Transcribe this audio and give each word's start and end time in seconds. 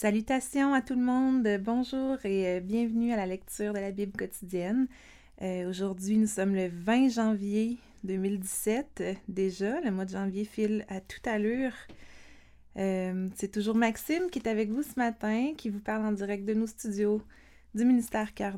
Salutations 0.00 0.72
à 0.72 0.80
tout 0.80 0.94
le 0.94 1.02
monde, 1.02 1.46
bonjour 1.62 2.16
et 2.24 2.56
euh, 2.56 2.60
bienvenue 2.60 3.12
à 3.12 3.18
la 3.18 3.26
lecture 3.26 3.74
de 3.74 3.80
la 3.80 3.90
Bible 3.90 4.16
quotidienne. 4.18 4.88
Euh, 5.42 5.68
aujourd'hui, 5.68 6.16
nous 6.16 6.26
sommes 6.26 6.54
le 6.54 6.68
20 6.68 7.10
janvier 7.10 7.76
2017. 8.04 9.02
déjà, 9.28 9.78
le 9.82 9.90
mois 9.90 10.06
de 10.06 10.12
janvier 10.12 10.46
file 10.46 10.86
à 10.88 11.02
toute 11.02 11.26
allure. 11.26 11.74
Euh, 12.78 13.28
c'est 13.34 13.52
toujours 13.52 13.74
Maxime 13.74 14.30
qui 14.32 14.38
est 14.38 14.48
avec 14.48 14.70
vous 14.70 14.82
ce 14.82 14.98
matin, 14.98 15.52
qui 15.54 15.68
vous 15.68 15.80
parle 15.80 16.06
en 16.06 16.12
direct 16.12 16.46
de 16.46 16.54
nos 16.54 16.66
studios 16.66 17.20
du 17.74 17.84
ministère 17.84 18.32
Cœur. 18.32 18.56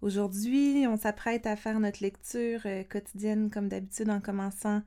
Aujourd'hui, 0.00 0.86
on 0.86 0.96
s'apprête 0.96 1.44
à 1.44 1.56
faire 1.56 1.80
notre 1.80 2.04
lecture 2.04 2.62
quotidienne 2.88 3.50
comme 3.50 3.66
d'habitude 3.66 4.10
en 4.10 4.20
commençant 4.20 4.82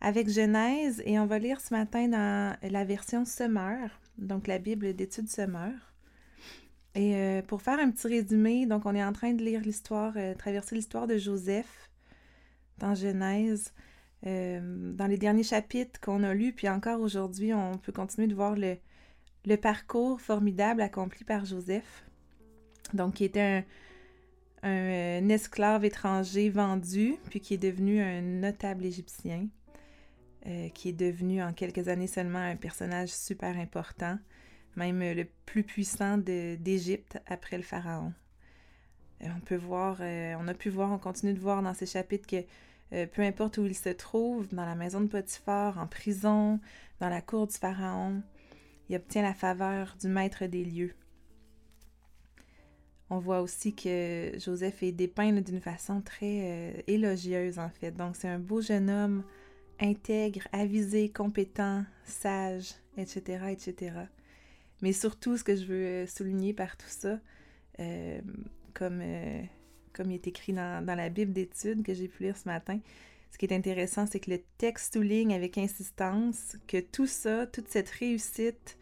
avec 0.00 0.28
Genèse 0.28 1.02
et 1.04 1.18
on 1.18 1.26
va 1.26 1.38
lire 1.38 1.60
ce 1.60 1.74
matin 1.74 2.08
dans 2.08 2.56
la 2.62 2.84
version 2.84 3.24
Semeur, 3.24 4.00
donc 4.18 4.46
la 4.46 4.58
Bible 4.58 4.94
d'études 4.94 5.28
Semeur. 5.28 5.72
Et 6.94 7.14
euh, 7.14 7.42
pour 7.42 7.62
faire 7.62 7.78
un 7.78 7.90
petit 7.90 8.08
résumé, 8.08 8.66
donc 8.66 8.84
on 8.86 8.94
est 8.94 9.04
en 9.04 9.12
train 9.12 9.32
de 9.32 9.42
lire 9.42 9.60
l'histoire, 9.60 10.14
euh, 10.16 10.34
traverser 10.34 10.74
l'histoire 10.74 11.06
de 11.06 11.18
Joseph 11.18 11.90
dans 12.78 12.94
Genèse. 12.94 13.72
Euh, 14.26 14.92
dans 14.92 15.06
les 15.06 15.16
derniers 15.16 15.44
chapitres 15.44 16.00
qu'on 16.00 16.24
a 16.24 16.34
lus, 16.34 16.52
puis 16.52 16.68
encore 16.68 17.00
aujourd'hui, 17.00 17.54
on 17.54 17.78
peut 17.78 17.92
continuer 17.92 18.26
de 18.26 18.34
voir 18.34 18.54
le, 18.56 19.56
parcours 19.56 20.20
formidable 20.20 20.82
accompli 20.82 21.24
par 21.24 21.44
Joseph. 21.44 22.04
Donc, 22.92 23.14
qui 23.14 23.24
était 23.24 23.64
un 24.62 25.28
esclave 25.28 25.84
étranger 25.84 26.50
vendu, 26.50 27.16
puis 27.30 27.40
qui 27.40 27.54
est 27.54 27.58
devenu 27.58 28.02
un 28.02 28.20
notable 28.20 28.84
égyptien. 28.84 29.46
Euh, 30.46 30.70
qui 30.70 30.88
est 30.88 30.94
devenu 30.94 31.42
en 31.42 31.52
quelques 31.52 31.88
années 31.88 32.06
seulement 32.06 32.38
un 32.38 32.56
personnage 32.56 33.10
super 33.10 33.58
important, 33.58 34.18
même 34.74 35.00
le 35.00 35.26
plus 35.44 35.62
puissant 35.62 36.16
d'Égypte 36.16 37.18
après 37.26 37.58
le 37.58 37.62
pharaon. 37.62 38.14
Euh, 39.20 39.26
on 39.36 39.40
peut 39.40 39.56
voir, 39.56 39.98
euh, 40.00 40.34
on 40.40 40.48
a 40.48 40.54
pu 40.54 40.70
voir, 40.70 40.90
on 40.92 40.98
continue 40.98 41.34
de 41.34 41.38
voir 41.38 41.62
dans 41.62 41.74
ces 41.74 41.84
chapitres 41.84 42.26
que 42.26 43.06
peu 43.06 43.20
importe 43.20 43.58
où 43.58 43.66
il 43.66 43.76
se 43.76 43.90
trouve, 43.90 44.48
dans 44.48 44.64
la 44.64 44.74
maison 44.74 45.02
de 45.02 45.08
Potiphar, 45.08 45.78
en 45.78 45.86
prison, 45.86 46.58
dans 47.00 47.10
la 47.10 47.20
cour 47.20 47.46
du 47.46 47.56
pharaon, 47.56 48.22
il 48.88 48.96
obtient 48.96 49.22
la 49.22 49.34
faveur 49.34 49.94
du 50.00 50.08
maître 50.08 50.46
des 50.46 50.64
lieux. 50.64 50.94
On 53.10 53.18
voit 53.18 53.42
aussi 53.42 53.74
que 53.74 54.32
Joseph 54.38 54.82
est 54.82 54.90
dépeint 54.90 55.32
d'une 55.32 55.60
façon 55.60 56.00
très 56.00 56.82
élogieuse 56.88 57.58
en 57.58 57.68
fait. 57.68 57.92
Donc 57.92 58.16
c'est 58.16 58.28
un 58.28 58.40
beau 58.40 58.60
jeune 58.60 58.88
homme 58.90 59.22
intègre, 59.80 60.46
avisé, 60.52 61.08
compétent, 61.10 61.84
sage, 62.04 62.74
etc., 62.96 63.46
etc. 63.50 63.92
Mais 64.82 64.92
surtout, 64.92 65.36
ce 65.36 65.44
que 65.44 65.56
je 65.56 65.64
veux 65.64 65.86
euh, 65.86 66.06
souligner 66.06 66.52
par 66.52 66.76
tout 66.76 66.88
ça, 66.88 67.18
euh, 67.80 68.20
comme, 68.74 69.00
euh, 69.02 69.42
comme 69.92 70.10
il 70.10 70.14
est 70.14 70.26
écrit 70.26 70.52
dans, 70.52 70.84
la 70.86 71.08
Bible 71.08 71.32
d'études 71.32 71.82
que 71.82 71.94
j'ai 71.94 72.08
pu 72.08 72.24
lire 72.24 72.36
ce 72.36 72.48
matin, 72.48 72.78
ce 73.30 73.38
qui 73.38 73.46
est 73.46 73.54
intéressant, 73.54 74.06
c'est 74.06 74.20
que 74.20 74.30
le 74.30 74.40
texte 74.58 74.94
souligne 74.94 75.34
avec 75.34 75.56
insistance 75.58 76.56
que 76.66 76.80
tout 76.80 77.06
ça, 77.06 77.46
toute 77.46 77.68
cette 77.68 77.88
réussite, 77.90 78.76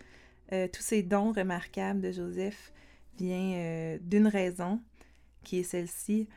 tous 0.50 0.80
ces 0.80 1.02
dons 1.02 1.32
remarquables 1.32 2.00
de 2.00 2.10
Joseph 2.10 2.72
vient 3.18 3.98
d'une 4.00 4.26
raison, 4.26 4.80
qui 5.44 5.58
est 5.58 5.64
celle-ci, 5.64 6.28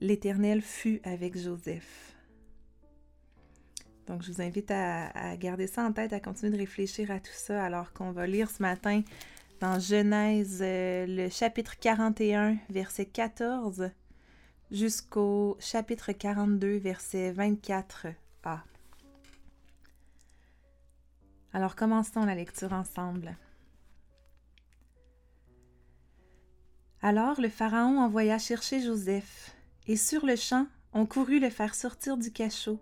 l'Éternel 0.00 0.60
fut 0.60 1.00
avec 1.04 1.38
Joseph. 1.38 2.11
Donc, 4.06 4.22
je 4.22 4.32
vous 4.32 4.42
invite 4.42 4.70
à, 4.70 5.36
garder 5.36 5.66
ça 5.66 5.84
en 5.84 5.92
tête, 5.92 6.12
à 6.12 6.20
continuer 6.20 6.52
de 6.52 6.58
réfléchir 6.58 7.10
à 7.10 7.20
tout 7.20 7.32
ça, 7.32 7.64
alors 7.64 7.92
qu'on 7.92 8.12
va 8.12 8.26
lire 8.26 8.50
ce 8.50 8.62
matin 8.62 9.02
dans 9.60 9.78
Genèse, 9.78 10.58
euh, 10.60 11.06
le 11.06 11.28
chapitre 11.28 11.78
41, 11.78 12.56
verset 12.68 13.06
14, 13.06 13.90
jusqu'au 14.70 15.56
chapitre 15.60 16.12
42, 16.12 16.78
verset 16.78 17.32
24a. 17.32 18.14
Alors, 21.54 21.76
commençons 21.76 22.24
la 22.24 22.34
lecture 22.34 22.72
ensemble. 22.72 23.36
Alors 27.04 27.40
le 27.40 27.48
Pharaon 27.48 27.98
envoya 27.98 28.38
chercher 28.38 28.80
Joseph, 28.80 29.56
et 29.88 29.96
sur 29.96 30.24
le 30.24 30.36
champ, 30.36 30.68
on 30.92 31.04
courut 31.04 31.40
le 31.40 31.50
faire 31.50 31.74
sortir 31.74 32.16
du 32.16 32.30
cachot. 32.30 32.78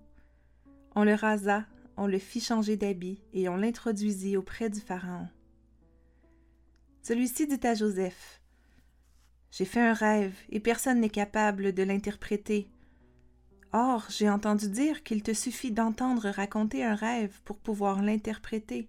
On 0.94 1.04
le 1.04 1.14
rasa, 1.14 1.64
on 1.96 2.06
le 2.06 2.18
fit 2.18 2.40
changer 2.40 2.76
d'habit 2.76 3.22
et 3.32 3.48
on 3.48 3.56
l'introduisit 3.56 4.36
auprès 4.36 4.70
du 4.70 4.80
Pharaon. 4.80 5.28
Celui-ci 7.02 7.46
dit 7.46 7.66
à 7.66 7.74
Joseph, 7.74 8.42
J'ai 9.50 9.64
fait 9.64 9.80
un 9.80 9.94
rêve 9.94 10.34
et 10.48 10.60
personne 10.60 11.00
n'est 11.00 11.10
capable 11.10 11.72
de 11.72 11.82
l'interpréter. 11.82 12.70
Or, 13.72 14.06
j'ai 14.10 14.28
entendu 14.28 14.68
dire 14.68 15.04
qu'il 15.04 15.22
te 15.22 15.32
suffit 15.32 15.70
d'entendre 15.70 16.28
raconter 16.28 16.84
un 16.84 16.96
rêve 16.96 17.40
pour 17.44 17.58
pouvoir 17.58 18.02
l'interpréter. 18.02 18.88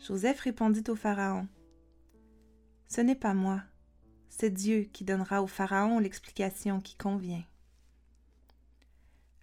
Joseph 0.00 0.40
répondit 0.40 0.84
au 0.88 0.96
Pharaon, 0.96 1.46
Ce 2.88 3.00
n'est 3.00 3.14
pas 3.14 3.34
moi, 3.34 3.62
c'est 4.28 4.50
Dieu 4.50 4.88
qui 4.92 5.04
donnera 5.04 5.42
au 5.42 5.46
Pharaon 5.46 6.00
l'explication 6.00 6.80
qui 6.80 6.96
convient. 6.96 7.44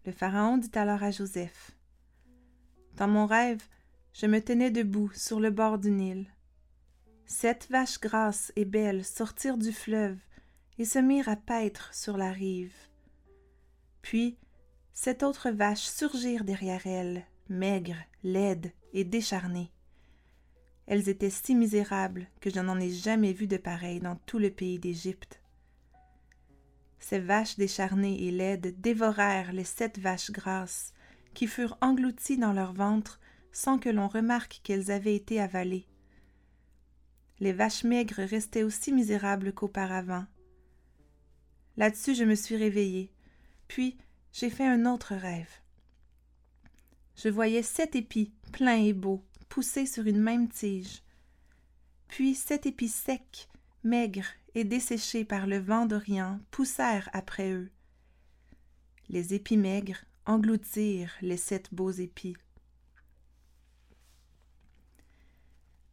Le 0.10 0.16
Pharaon 0.16 0.58
dit 0.58 0.72
alors 0.74 1.04
à 1.04 1.12
Joseph, 1.12 1.78
Dans 2.96 3.08
mon 3.08 3.28
rêve, 3.28 3.62
je 4.12 4.26
me 4.26 4.42
tenais 4.42 4.72
debout 4.72 5.12
sur 5.14 5.40
le 5.40 5.52
bord 5.52 5.78
du 5.78 5.92
Nil. 5.92 6.26
Sept 7.28 7.68
vaches 7.70 8.00
grasses 8.00 8.52
et 8.56 8.66
belles 8.66 9.06
sortirent 9.06 9.60
du 9.60 9.72
fleuve 9.72 10.18
et 10.80 10.86
se 10.86 10.98
mirent 10.98 11.30
à 11.30 11.36
paître 11.36 11.94
sur 11.94 12.18
la 12.18 12.32
rive. 12.32 12.74
Puis, 14.02 14.40
sept 14.94 15.22
autres 15.22 15.52
vaches 15.52 15.86
surgirent 15.86 16.44
derrière 16.44 16.88
elles, 16.88 17.24
maigres, 17.48 18.04
laides 18.24 18.74
et 18.94 19.04
décharnées. 19.04 19.72
Elles 20.88 21.08
étaient 21.08 21.30
si 21.30 21.54
misérables 21.54 22.32
que 22.42 22.50
je 22.50 22.62
n'en 22.62 22.80
ai 22.80 22.90
jamais 22.90 23.32
vu 23.32 23.46
de 23.46 23.58
pareilles 23.58 24.00
dans 24.00 24.16
tout 24.26 24.40
le 24.40 24.50
pays 24.50 24.80
d'Égypte. 24.80 25.40
Ces 27.00 27.20
vaches 27.20 27.56
décharnées 27.58 28.24
et 28.24 28.32
laides 28.32 28.80
dévorèrent 28.82 29.54
les 29.54 29.64
sept 29.64 29.98
vaches 30.00 30.32
grasses, 30.32 30.94
qui 31.34 31.48
furent 31.48 31.78
englouties 31.82 32.38
dans 32.38 32.54
leur 32.54 32.74
ventre 32.74 33.20
sans 33.52 33.80
que 33.80 33.90
l'on 33.90 34.08
remarque 34.08 34.60
qu'elles 34.64 34.92
avaient 34.92 35.16
été 35.16 35.40
avalées. 35.40 35.88
Les 37.40 37.54
vaches 37.54 37.84
maigres 37.84 38.22
restaient 38.24 38.64
aussi 38.64 38.92
misérables 38.92 39.54
qu'auparavant. 39.54 40.26
Là-dessus, 41.78 42.14
je 42.14 42.26
me 42.26 42.36
suis 42.36 42.58
réveillée, 42.58 43.12
puis 43.68 43.98
j'ai 44.34 44.50
fait 44.50 44.68
un 44.68 44.86
autre 44.86 45.16
rêve. 45.16 45.50
Je 47.16 47.30
voyais 47.30 47.64
sept 47.64 47.96
épis, 47.96 48.34
pleins 48.52 48.84
et 48.84 48.94
beaux, 48.94 49.24
poussés 49.48 49.86
sur 49.86 50.06
une 50.06 50.20
même 50.22 50.50
tige, 50.50 51.02
puis 52.08 52.36
sept 52.36 52.66
épis 52.66 52.90
secs, 52.90 53.48
maigres 53.84 54.34
et 54.56 54.64
desséchés 54.64 55.26
par 55.26 55.48
le 55.48 55.60
vent 55.60 55.86
d'Orient, 55.86 56.40
poussèrent 56.52 57.10
après 57.14 57.52
eux. 57.52 57.72
Les 59.10 59.34
épis 59.34 59.58
maigres 59.58 60.06
engloutirent 60.26 61.16
les 61.22 61.38
sept 61.38 61.74
beaux 61.74 61.92
épis. 61.92 62.38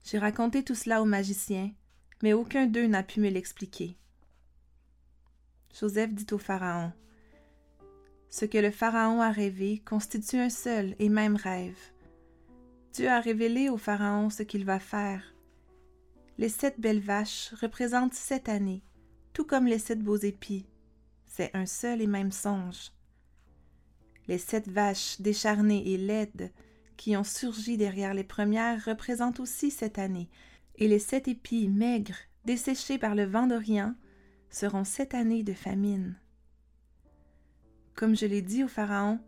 J'ai 0.05 0.19
raconté 0.19 0.63
tout 0.63 0.75
cela 0.75 1.03
aux 1.03 1.07
magiciens, 1.07 1.73
mais 2.23 2.33
aucun 2.33 2.67
d'eux 2.67 2.87
n'a 2.87 3.03
pu 3.03 3.21
me 3.21 3.29
l'expliquer. 3.29 3.97
Joseph 5.79 6.15
dit 6.15 6.33
au 6.33 6.39
Pharaon 6.39 6.93
Ce 8.31 8.45
que 8.45 8.59
le 8.59 8.71
Pharaon 8.71 9.21
a 9.21 9.31
rêvé 9.31 9.83
constitue 9.85 10.39
un 10.39 10.51
seul 10.51 10.95
et 10.99 11.09
même 11.09 11.37
rêve. 11.37 11.79
Dieu 12.93 13.09
a 13.09 13.21
révélé 13.21 13.69
au 13.69 13.77
Pharaon 13.77 14.31
ce 14.31 14.43
qu'il 14.43 14.65
va 14.65 14.79
faire, 14.79 15.35
les 16.39 16.49
sept 16.49 16.81
belles 16.81 17.01
vaches 17.01 17.55
représentent 17.61 18.15
sept 18.15 18.49
années, 18.49 18.83
tout 19.33 19.45
comme 19.45 19.67
les 19.67 19.79
sept 19.79 20.01
beaux 20.01 20.17
épis. 20.17 20.67
C'est 21.27 21.55
un 21.55 21.67
seul 21.67 22.01
et 22.01 22.07
même 22.07 22.33
songe. 22.33 22.93
Les 24.29 24.39
sept 24.39 24.69
vaches 24.69 25.21
décharnées 25.21 25.93
et 25.93 25.97
laides 25.97 26.53
qui 26.97 27.17
ont 27.17 27.25
surgi 27.25 27.77
derrière 27.77 28.15
les 28.15 28.25
premières 28.25 28.85
représentent 28.85 29.41
aussi 29.41 29.71
cette 29.71 29.99
année, 29.99 30.31
et 30.77 30.89
les 30.89 30.99
sept 30.99 31.29
épis 31.29 31.69
maigres, 31.69 32.17
desséchés 32.45 32.99
par 32.99 33.15
le 33.15 33.25
vent 33.25 33.47
d'Orient, 33.47 33.95
seront 34.51 34.85
sept 34.85 35.15
années 35.15 35.43
de 35.43 35.53
famine. 35.53 36.19
Comme 37.95 38.17
je 38.17 38.27
l'ai 38.27 38.43
dit 38.43 38.65
au 38.65 38.69
Pharaon, 38.69 39.21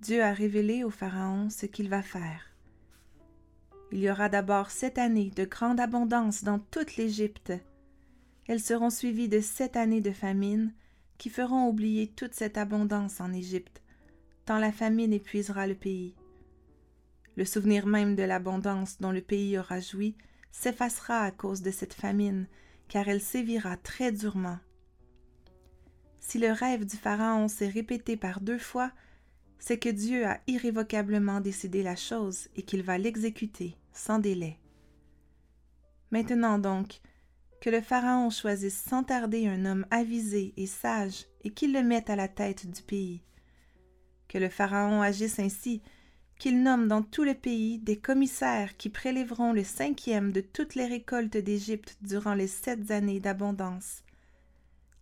Dieu 0.00 0.22
a 0.22 0.32
révélé 0.32 0.84
au 0.84 0.90
Pharaon 0.90 1.48
ce 1.50 1.66
qu'il 1.66 1.88
va 1.88 2.02
faire. 2.02 2.53
Il 3.94 4.00
y 4.00 4.10
aura 4.10 4.28
d'abord 4.28 4.72
sept 4.72 4.98
années 4.98 5.30
de 5.36 5.44
grande 5.44 5.78
abondance 5.78 6.42
dans 6.42 6.58
toute 6.58 6.96
l'Égypte. 6.96 7.52
Elles 8.48 8.60
seront 8.60 8.90
suivies 8.90 9.28
de 9.28 9.38
sept 9.38 9.76
années 9.76 10.00
de 10.00 10.10
famine 10.10 10.74
qui 11.16 11.30
feront 11.30 11.68
oublier 11.68 12.08
toute 12.08 12.34
cette 12.34 12.58
abondance 12.58 13.20
en 13.20 13.32
Égypte, 13.32 13.82
tant 14.46 14.58
la 14.58 14.72
famine 14.72 15.12
épuisera 15.12 15.68
le 15.68 15.76
pays. 15.76 16.16
Le 17.36 17.44
souvenir 17.44 17.86
même 17.86 18.16
de 18.16 18.24
l'abondance 18.24 19.00
dont 19.00 19.12
le 19.12 19.20
pays 19.20 19.56
aura 19.56 19.78
joui 19.78 20.16
s'effacera 20.50 21.20
à 21.20 21.30
cause 21.30 21.62
de 21.62 21.70
cette 21.70 21.94
famine, 21.94 22.48
car 22.88 23.08
elle 23.08 23.20
sévira 23.20 23.76
très 23.76 24.10
durement. 24.10 24.58
Si 26.18 26.40
le 26.40 26.50
rêve 26.50 26.84
du 26.84 26.96
Pharaon 26.96 27.46
s'est 27.46 27.68
répété 27.68 28.16
par 28.16 28.40
deux 28.40 28.58
fois, 28.58 28.90
c'est 29.60 29.78
que 29.78 29.88
Dieu 29.88 30.26
a 30.26 30.40
irrévocablement 30.48 31.40
décidé 31.40 31.84
la 31.84 31.94
chose 31.94 32.48
et 32.56 32.62
qu'il 32.62 32.82
va 32.82 32.98
l'exécuter 32.98 33.76
sans 33.94 34.18
délai. 34.18 34.58
Maintenant 36.10 36.58
donc, 36.58 37.00
que 37.60 37.70
le 37.70 37.80
Pharaon 37.80 38.28
choisisse 38.28 38.78
sans 38.78 39.04
tarder 39.04 39.46
un 39.48 39.64
homme 39.64 39.86
avisé 39.90 40.52
et 40.58 40.66
sage 40.66 41.24
et 41.44 41.50
qu'il 41.50 41.72
le 41.72 41.82
mette 41.82 42.10
à 42.10 42.16
la 42.16 42.28
tête 42.28 42.70
du 42.70 42.82
pays. 42.82 43.22
Que 44.28 44.38
le 44.38 44.50
Pharaon 44.50 45.00
agisse 45.00 45.38
ainsi, 45.38 45.80
qu'il 46.38 46.62
nomme 46.62 46.88
dans 46.88 47.02
tout 47.02 47.24
le 47.24 47.34
pays 47.34 47.78
des 47.78 47.96
commissaires 47.96 48.76
qui 48.76 48.90
prélèveront 48.90 49.52
le 49.52 49.64
cinquième 49.64 50.32
de 50.32 50.40
toutes 50.40 50.74
les 50.74 50.86
récoltes 50.86 51.36
d'Égypte 51.36 51.96
durant 52.02 52.34
les 52.34 52.48
sept 52.48 52.90
années 52.90 53.20
d'abondance. 53.20 54.02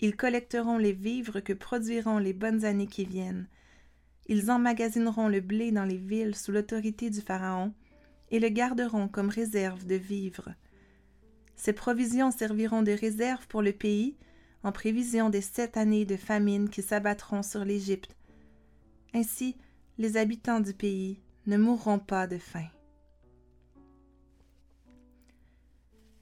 Ils 0.01 0.17
collecteront 0.17 0.79
les 0.79 0.93
vivres 0.93 1.41
que 1.41 1.53
produiront 1.53 2.19
les 2.19 2.33
bonnes 2.33 2.65
années 2.65 2.87
qui 2.87 3.05
viennent. 3.05 3.49
Ils 4.27 4.51
emmagasineront 4.51 5.29
le 5.29 5.41
blé 5.41 5.73
dans 5.73 5.85
les 5.85 5.97
villes 5.97 6.37
sous 6.37 6.53
l'autorité 6.53 7.11
du 7.11 7.21
Pharaon 7.21 7.73
et 8.33 8.41
le 8.41 8.49
garderont 8.49 9.07
comme 9.07 9.29
réserve 9.29 9.87
de 9.87 9.95
vivres. 9.95 10.49
Ces 11.55 11.75
provisions 11.75 12.33
serviront 12.33 12.83
de 12.83 12.91
réserve 12.91 13.47
pour 13.47 13.63
le 13.63 13.73
pays 13.73 14.17
en 14.65 14.73
prévision 14.73 15.31
des 15.31 15.43
sept 15.43 15.77
années 15.77 16.07
de 16.07 16.17
famine 16.17 16.69
qui 16.69 16.83
s'abattront 16.83 17.43
sur 17.43 17.65
l'Égypte. 17.65 18.17
Ainsi, 19.15 19.57
les 19.99 20.17
habitants 20.17 20.61
du 20.61 20.73
pays 20.73 21.21
ne 21.47 21.59
mourront 21.59 21.99
pas 21.99 22.27
de 22.27 22.39
faim. 22.39 22.67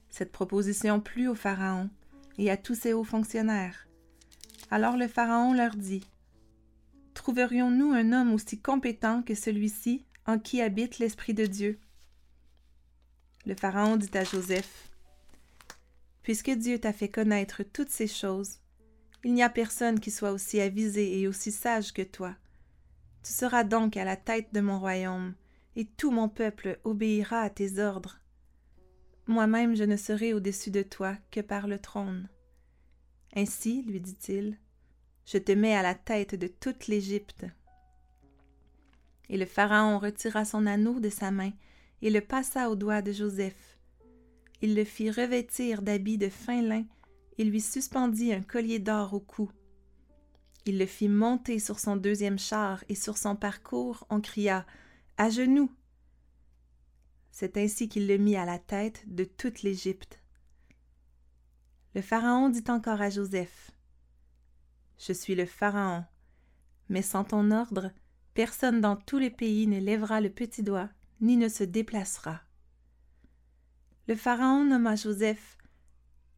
Cette 0.09 0.33
proposition 0.33 0.99
plut 0.99 1.29
au 1.29 1.35
Pharaon 1.35 1.89
et 2.37 2.51
à 2.51 2.57
tous 2.57 2.75
ses 2.75 2.91
hauts 2.91 3.05
fonctionnaires. 3.05 3.87
Alors 4.69 4.97
le 4.97 5.07
Pharaon 5.07 5.53
leur 5.53 5.75
dit 5.75 6.03
Trouverions-nous 7.13 7.93
un 7.93 8.11
homme 8.11 8.33
aussi 8.33 8.59
compétent 8.59 9.23
que 9.23 9.35
celui-ci 9.35 10.05
en 10.25 10.39
qui 10.39 10.61
habite 10.61 10.99
l'Esprit 10.99 11.33
de 11.33 11.45
Dieu? 11.45 11.79
Le 13.45 13.55
Pharaon 13.55 13.97
dit 13.97 14.15
à 14.15 14.23
Joseph 14.23 14.89
Puisque 16.21 16.51
Dieu 16.51 16.79
t'a 16.79 16.93
fait 16.93 17.09
connaître 17.09 17.63
toutes 17.63 17.89
ces 17.89 18.07
choses, 18.07 18.59
il 19.23 19.33
n'y 19.33 19.43
a 19.43 19.49
personne 19.49 19.99
qui 19.99 20.11
soit 20.11 20.31
aussi 20.31 20.61
avisé 20.61 21.19
et 21.19 21.27
aussi 21.27 21.51
sage 21.51 21.93
que 21.93 22.03
toi. 22.03 22.35
Tu 23.23 23.31
seras 23.31 23.63
donc 23.63 23.97
à 23.97 24.05
la 24.05 24.15
tête 24.15 24.53
de 24.53 24.61
mon 24.61 24.79
royaume, 24.79 25.33
et 25.75 25.85
tout 25.85 26.11
mon 26.11 26.29
peuple 26.29 26.79
obéira 26.83 27.41
à 27.41 27.49
tes 27.49 27.79
ordres. 27.79 28.19
Moi-même 29.27 29.75
je 29.75 29.83
ne 29.83 29.95
serai 29.95 30.33
au-dessus 30.33 30.71
de 30.71 30.83
toi 30.83 31.15
que 31.31 31.39
par 31.39 31.67
le 31.67 31.79
trône. 31.79 32.29
Ainsi, 33.35 33.83
lui 33.83 34.01
dit-il, 34.01 34.59
je 35.25 35.37
te 35.37 35.51
mets 35.51 35.75
à 35.75 35.81
la 35.81 35.95
tête 35.95 36.35
de 36.35 36.47
toute 36.47 36.87
l'Égypte. 36.87 37.45
Et 39.29 39.37
le 39.37 39.45
Pharaon 39.45 39.97
retira 39.97 40.45
son 40.45 40.65
anneau 40.65 40.99
de 40.99 41.09
sa 41.09 41.31
main 41.31 41.51
et 42.01 42.09
le 42.09 42.21
passa 42.21 42.69
au 42.69 42.75
doigt 42.75 43.01
de 43.01 43.11
Joseph. 43.11 43.77
Il 44.61 44.75
le 44.75 44.83
fit 44.83 45.09
revêtir 45.09 45.81
d'habits 45.81 46.17
de 46.17 46.29
fin 46.29 46.61
lin 46.61 46.85
et 47.37 47.43
lui 47.43 47.61
suspendit 47.61 48.33
un 48.33 48.41
collier 48.41 48.79
d'or 48.79 49.13
au 49.13 49.19
cou. 49.19 49.49
Il 50.65 50.77
le 50.77 50.85
fit 50.85 51.09
monter 51.09 51.57
sur 51.57 51.79
son 51.79 51.95
deuxième 51.95 52.37
char, 52.37 52.83
et 52.87 52.95
sur 52.95 53.17
son 53.17 53.35
parcours 53.35 54.05
on 54.09 54.21
cria 54.21 54.65
À 55.17 55.29
genoux. 55.29 55.71
C'est 57.31 57.57
ainsi 57.57 57.89
qu'il 57.89 58.07
le 58.07 58.17
mit 58.17 58.35
à 58.35 58.45
la 58.45 58.59
tête 58.59 59.03
de 59.07 59.23
toute 59.23 59.63
l'Égypte. 59.63 60.19
Le 61.95 62.01
Pharaon 62.01 62.49
dit 62.49 62.63
encore 62.67 63.01
à 63.01 63.09
Joseph 63.09 63.71
Je 64.99 65.13
suis 65.13 65.33
le 65.33 65.45
Pharaon, 65.45 66.05
mais 66.89 67.01
sans 67.01 67.23
ton 67.23 67.49
ordre, 67.49 67.91
personne 68.35 68.81
dans 68.81 68.95
tous 68.95 69.17
les 69.17 69.31
pays 69.31 69.65
ne 69.65 69.79
lèvera 69.79 70.21
le 70.21 70.29
petit 70.29 70.61
doigt, 70.61 70.89
ni 71.21 71.37
ne 71.37 71.47
se 71.47 71.63
déplacera. 71.63 72.41
Le 74.07 74.15
Pharaon 74.15 74.65
nomma 74.65 74.95
Joseph 74.95 75.57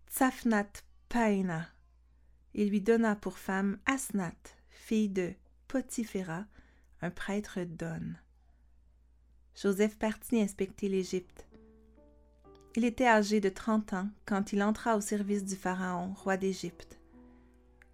Tsafnat 0.07 0.83
Paena 1.09 1.73
il 2.55 2.69
lui 2.69 2.81
donna 2.81 3.15
pour 3.15 3.39
femme 3.39 3.77
Asnath, 3.85 4.57
fille 4.69 5.09
de 5.09 5.33
Potiphéra, 5.67 6.45
un 7.01 7.09
prêtre 7.09 7.59
d'On. 7.63 8.13
Joseph 9.55 9.97
partit 9.97 10.39
inspecter 10.39 10.87
l'Égypte. 10.87 11.47
Il 12.75 12.85
était 12.85 13.07
âgé 13.07 13.39
de 13.39 13.49
trente 13.49 13.93
ans 13.93 14.09
quand 14.25 14.53
il 14.53 14.61
entra 14.61 14.97
au 14.97 15.01
service 15.01 15.43
du 15.43 15.55
Pharaon, 15.55 16.13
roi 16.13 16.37
d'Égypte. 16.37 16.99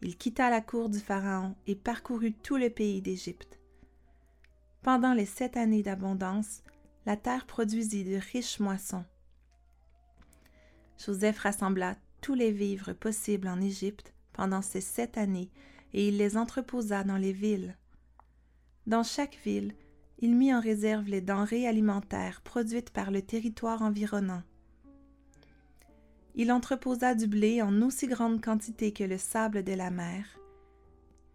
Il 0.02 0.18
quitta 0.18 0.50
la 0.50 0.62
cour 0.62 0.90
du 0.90 1.00
Pharaon 1.00 1.56
et 1.68 1.76
parcourut 1.76 2.34
tout 2.34 2.58
le 2.58 2.70
pays 2.70 3.02
d'Égypte. 3.02 3.60
Pendant 4.82 5.14
les 5.14 5.26
sept 5.26 5.58
années 5.58 5.84
d'abondance, 5.84 6.64
la 7.06 7.18
terre 7.18 7.46
produisit 7.46 8.04
de 8.04 8.16
riches 8.16 8.60
moissons. 8.60 9.06
Joseph 11.04 11.40
rassembla 11.40 11.96
tous 12.22 12.34
les 12.34 12.52
vivres 12.52 12.94
possibles 12.94 13.48
en 13.48 13.62
Égypte 13.62 14.14
pendant 14.34 14.62
ces 14.62 14.82
sept 14.82 15.18
années, 15.18 15.50
et 15.94 16.08
il 16.08 16.18
les 16.18 16.38
entreposa 16.38 17.04
dans 17.04 17.18
les 17.18 17.34
villes. 17.34 17.76
Dans 18.86 19.04
chaque 19.04 19.38
ville, 19.44 19.74
il 20.20 20.36
mit 20.36 20.54
en 20.54 20.60
réserve 20.60 21.08
les 21.08 21.22
denrées 21.22 21.68
alimentaires 21.68 22.42
produites 22.42 22.90
par 22.90 23.12
le 23.12 23.22
territoire 23.22 23.82
environnant. 23.82 24.44
Il 26.36 26.52
entreposa 26.52 27.16
du 27.16 27.28
blé 27.28 27.62
en 27.62 27.82
aussi 27.82 28.08
grande 28.08 28.42
quantité 28.42 28.94
que 28.94 29.04
le 29.04 29.18
sable 29.18 29.64
de 29.64 29.74
la 29.74 29.90
mer. 29.90 30.26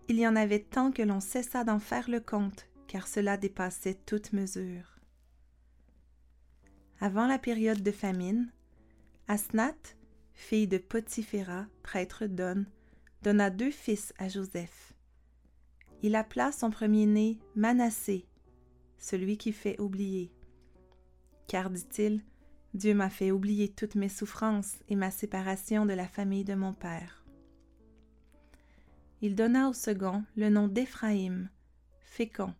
Il 0.08 0.18
y 0.18 0.26
en 0.26 0.36
avait 0.36 0.60
tant 0.60 0.92
que 0.92 1.02
l'on 1.02 1.20
cessa 1.20 1.64
d'en 1.64 1.78
faire 1.78 2.08
le 2.10 2.20
compte, 2.20 2.66
car 2.86 3.08
cela 3.08 3.36
dépassait 3.36 3.98
toute 4.06 4.32
mesure. 4.32 4.93
Avant 7.00 7.26
la 7.26 7.38
période 7.38 7.82
de 7.82 7.90
famine, 7.90 8.50
Asnath, 9.26 9.96
fille 10.32 10.68
de 10.68 10.78
Potiphéra, 10.78 11.66
prêtre 11.82 12.26
d'On, 12.26 12.64
donna 13.22 13.50
deux 13.50 13.70
fils 13.70 14.14
à 14.18 14.28
Joseph. 14.28 14.94
Il 16.02 16.14
appela 16.14 16.52
son 16.52 16.70
premier-né 16.70 17.38
Manassé, 17.56 18.26
celui 18.98 19.36
qui 19.38 19.52
fait 19.52 19.80
oublier. 19.80 20.32
Car, 21.48 21.68
dit-il, 21.68 22.22
Dieu 22.74 22.94
m'a 22.94 23.10
fait 23.10 23.30
oublier 23.30 23.68
toutes 23.68 23.96
mes 23.96 24.08
souffrances 24.08 24.76
et 24.88 24.96
ma 24.96 25.10
séparation 25.10 25.86
de 25.86 25.94
la 25.94 26.06
famille 26.06 26.44
de 26.44 26.54
mon 26.54 26.72
père. 26.72 27.24
Il 29.20 29.34
donna 29.34 29.68
au 29.68 29.72
second 29.72 30.24
le 30.36 30.48
nom 30.48 30.68
d'Éphraïm, 30.68 31.48
fécond. 32.00 32.54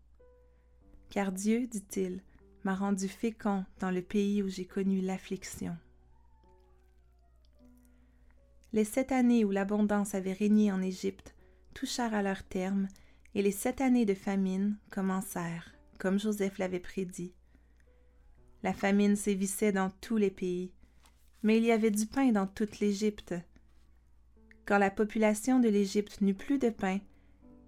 Car 1.11 1.31
Dieu, 1.31 1.67
dit-il, 1.67 2.23
m'a 2.65 2.75
rendu 2.75 3.09
fécond 3.09 3.65
dans 3.79 3.91
le 3.91 4.03
pays 4.03 4.43
où 4.43 4.49
j'ai 4.49 4.65
connu 4.65 5.01
l'affliction. 5.01 5.77
Les 8.73 8.85
sept 8.85 9.13
années 9.13 9.45
où 9.45 9.51
l'abondance 9.51 10.15
avait 10.15 10.33
régné 10.33 10.73
en 10.73 10.83
Égypte 10.83 11.35
touchèrent 11.75 12.15
à 12.15 12.23
leur 12.23 12.43
terme, 12.43 12.89
et 13.35 13.43
les 13.43 13.53
sept 13.53 13.81
années 13.81 14.07
de 14.07 14.15
famine 14.15 14.77
commencèrent, 14.91 15.75
comme 15.99 16.19
Joseph 16.19 16.59
l'avait 16.59 16.81
prédit. 16.81 17.35
La 18.63 18.73
famine 18.73 19.17
sévissait 19.17 19.73
dans 19.73 19.91
tous 20.01 20.17
les 20.17 20.31
pays, 20.31 20.73
mais 21.43 21.59
il 21.59 21.65
y 21.65 21.73
avait 21.73 21.91
du 21.91 22.07
pain 22.07 22.33
dans 22.33 22.47
toute 22.47 22.81
l'Égypte. 22.81 23.35
Quand 24.67 24.79
la 24.79 24.91
population 24.91 25.61
de 25.61 25.69
l'Égypte 25.69 26.21
n'eut 26.21 26.35
plus 26.35 26.59
de 26.59 26.71
pain, 26.71 26.99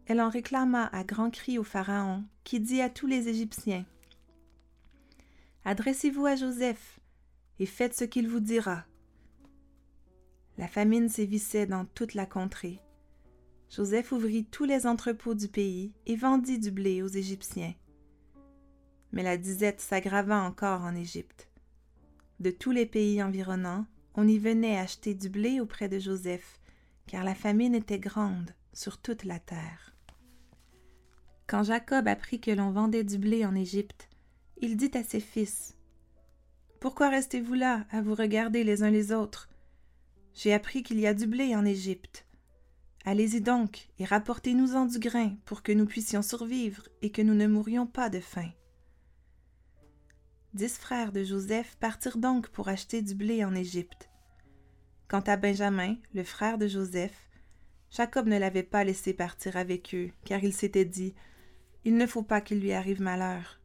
elle 0.07 0.21
en 0.21 0.31
réclama 0.31 0.87
à 0.87 1.05
grands 1.05 1.31
cris 1.31 1.59
au 1.59 1.65
Pharaon, 1.65 2.25
qui 2.45 2.61
dit 2.61 2.81
à 2.81 2.89
tous 2.89 3.07
les 3.07 3.29
Égyptiens 3.29 3.85
Adressez-vous 5.67 6.25
à 6.25 6.37
Joseph, 6.37 7.01
et 7.59 7.67
faites 7.67 7.97
ce 7.97 8.05
qu'il 8.05 8.29
vous 8.29 8.39
dira. 8.39 8.85
La 10.59 10.69
famine 10.69 11.09
sévissait 11.09 11.67
dans 11.67 11.87
toute 11.87 12.15
la 12.15 12.25
contrée. 12.25 12.79
Joseph 13.69 14.13
ouvrit 14.13 14.45
tous 14.45 14.65
les 14.65 14.87
entrepôts 14.87 15.35
du 15.35 15.49
pays 15.49 15.93
et 16.07 16.15
vendit 16.15 16.61
du 16.61 16.71
blé 16.71 17.03
aux 17.03 17.09
Égyptiens. 17.09 17.75
Mais 19.11 19.25
la 19.25 19.37
disette 19.37 19.81
s'aggrava 19.81 20.41
encore 20.41 20.83
en 20.83 20.95
Égypte. 20.95 21.51
De 22.39 22.53
tous 22.53 22.71
les 22.71 22.87
pays 22.87 23.21
environnants, 23.21 23.87
on 24.15 24.29
y 24.29 24.39
venait 24.39 24.79
acheter 24.79 25.15
du 25.15 25.29
blé 25.29 25.59
auprès 25.59 25.89
de 25.89 25.99
Joseph, 25.99 26.61
car 27.09 27.25
la 27.25 27.35
famine 27.35 27.75
était 27.75 27.99
grande 27.99 28.55
sur 28.73 28.99
toute 28.99 29.25
la 29.25 29.41
terre. 29.41 29.97
Quand 31.49 31.65
Jacob 31.65 32.07
apprit 32.07 32.39
que 32.39 32.53
l'on 32.53 32.71
vendait 32.71 33.03
du 33.03 33.19
blé 33.19 33.45
en 33.45 33.57
Égypte, 33.57 34.09
il 34.59 34.77
dit 34.77 34.91
à 34.95 35.03
ses 35.03 35.21
fils 35.21 35.77
Pourquoi 36.81 37.09
restez-vous 37.09 37.55
là 37.55 37.87
à 37.91 38.01
vous 38.01 38.15
regarder 38.15 38.65
les 38.65 38.83
uns 38.83 38.91
les 38.91 39.13
autres? 39.13 39.49
J'ai 40.35 40.53
appris 40.53 40.83
qu'il 40.83 41.01
y 41.01 41.07
a 41.07 41.15
du 41.15 41.27
blé 41.27 41.55
en 41.57 41.65
Égypte. 41.65 42.27
Allez-y 43.05 43.41
donc 43.41 43.89
et 43.99 44.05
rapportez-nous-en 44.05 44.87
du 44.87 44.99
grain 44.99 45.37
pour 45.45 45.63
que 45.63 45.73
nous 45.73 45.87
puissions 45.87 46.23
survivre 46.23 46.89
et 47.03 47.11
que 47.11 47.23
nous 47.23 47.35
ne 47.35 47.47
mourions 47.47 47.87
pas 47.87 48.11
de 48.11 48.21
faim. 48.21 48.51
Dix 50.55 50.79
frères 50.79 51.13
de 51.13 51.23
Joseph 51.23 51.77
partirent 51.79 52.19
donc 52.19 52.49
pour 52.49 52.69
acheter 52.69 53.03
du 53.03 53.15
blé 53.15 53.45
en 53.45 53.55
Égypte. 53.55 54.09
Quant 55.07 55.21
à 55.21 55.37
Benjamin, 55.37 55.97
le 56.15 56.25
frère 56.25 56.59
de 56.59 56.67
Joseph, 56.67 57.31
Jacob 57.91 58.27
ne 58.27 58.39
l'avait 58.39 58.63
pas 58.63 58.83
laissé 58.83 59.15
partir 59.15 59.57
avec 59.57 59.95
eux, 59.95 60.11
car 60.25 60.43
il 60.43 60.53
s'était 60.53 60.85
dit 60.85 61.15
Il 61.85 61.97
ne 61.97 62.07
faut 62.07 62.23
pas 62.23 62.41
qu'il 62.41 62.61
lui 62.61 62.73
arrive 62.73 63.01
malheur. 63.01 63.61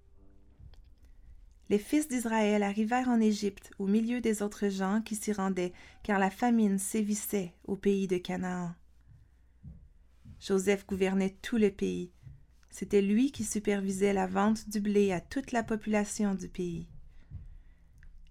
Les 1.72 1.80
fils 1.80 2.10
d'Israël 2.10 2.64
arrivèrent 2.64 3.08
en 3.08 3.22
Égypte 3.22 3.72
au 3.80 3.88
milieu 3.88 4.20
des 4.20 4.42
autres 4.42 4.68
gens 4.68 5.02
qui 5.02 5.16
s'y 5.16 5.32
rendaient, 5.32 5.72
car 6.04 6.20
la 6.20 6.30
famine 6.30 6.78
sévissait 6.78 7.54
au 7.64 7.78
pays 7.78 8.10
de 8.10 8.18
Canaan. 8.18 8.76
Joseph 10.42 10.86
gouvernait 10.86 11.38
tout 11.42 11.56
le 11.56 11.72
pays. 11.72 12.12
C'était 12.72 13.02
lui 13.02 13.32
qui 13.32 13.46
supervisait 13.46 14.12
la 14.12 14.28
vente 14.28 14.68
du 14.68 14.82
blé 14.82 15.14
à 15.14 15.22
toute 15.22 15.54
la 15.54 15.64
population 15.64 16.36
du 16.36 16.50
pays. 16.50 16.90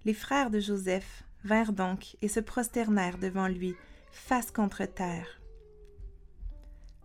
Les 0.05 0.13
frères 0.13 0.51
de 0.51 0.61
Joseph 0.61 1.25
vinrent 1.43 1.73
donc 1.73 2.19
et 2.21 2.29
se 2.29 2.41
prosternèrent 2.41 3.17
devant 3.17 3.49
lui, 3.49 3.75
face 4.13 4.51
contre 4.51 4.85
terre. 4.85 5.41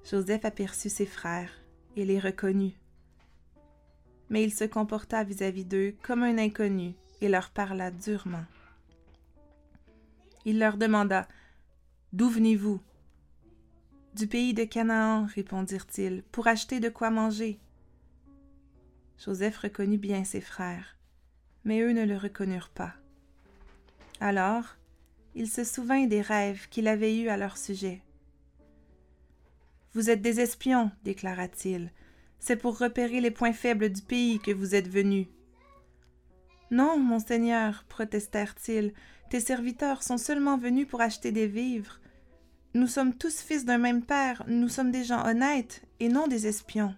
Joseph 0.04 0.44
aperçut 0.44 0.90
ses 0.90 1.06
frères 1.06 1.54
et 1.96 2.04
les 2.04 2.20
reconnut 2.20 2.78
mais 4.30 4.44
il 4.44 4.54
se 4.54 4.64
comporta 4.64 5.24
vis-à-vis 5.24 5.66
d'eux 5.66 5.96
comme 6.02 6.24
un 6.24 6.38
inconnu 6.38 6.94
et 7.22 7.30
leur 7.30 7.50
parla 7.50 7.92
durement. 7.92 8.46
Il 10.46 10.60
leur 10.60 10.78
demanda 10.78 11.28
D'où 12.14 12.30
venez-vous 12.30 12.80
Du 14.14 14.28
pays 14.28 14.54
de 14.54 14.64
Canaan, 14.64 15.26
répondirent-ils, 15.26 16.24
pour 16.32 16.48
acheter 16.48 16.80
de 16.80 16.90
quoi 16.90 17.10
manger. 17.10 17.60
Joseph 19.18 19.58
reconnut 19.58 19.98
bien 19.98 20.24
ses 20.24 20.42
frères, 20.42 20.98
mais 21.64 21.82
eux 21.82 21.92
ne 21.92 22.06
le 22.06 22.18
reconnurent 22.18 22.70
pas. 22.70 22.94
Alors, 24.20 24.76
il 25.36 25.50
se 25.50 25.64
souvint 25.64 26.06
des 26.06 26.22
rêves 26.22 26.70
qu'il 26.70 26.88
avait 26.88 27.18
eus 27.18 27.28
à 27.28 27.38
leur 27.38 27.58
sujet. 27.58 28.02
Vous 29.94 30.10
êtes 30.10 30.22
des 30.22 30.40
espions, 30.40 30.92
déclara-t-il, 31.04 31.92
c'est 32.46 32.58
pour 32.58 32.78
repérer 32.78 33.22
les 33.22 33.32
points 33.32 33.54
faibles 33.54 33.90
du 33.90 34.04
pays 34.04 34.38
que 34.40 34.52
vous 34.52 34.76
êtes 34.76 34.88
venus. 34.88 35.26
Non, 36.70 37.00
monseigneur, 37.00 37.86
protestèrent-ils, 37.90 38.94
tes 39.32 39.40
serviteurs 39.40 40.04
sont 40.04 40.20
seulement 40.20 40.56
venus 40.56 40.88
pour 40.88 41.02
acheter 41.02 41.32
des 41.32 41.48
vivres. 41.48 42.00
Nous 42.76 42.86
sommes 42.86 43.16
tous 43.16 43.42
fils 43.42 43.66
d'un 43.66 43.80
même 43.80 44.04
père, 44.04 44.44
nous 44.48 44.70
sommes 44.70 44.92
des 44.92 45.04
gens 45.04 45.26
honnêtes 45.26 45.82
et 46.00 46.08
non 46.08 46.28
des 46.28 46.46
espions. 46.46 46.94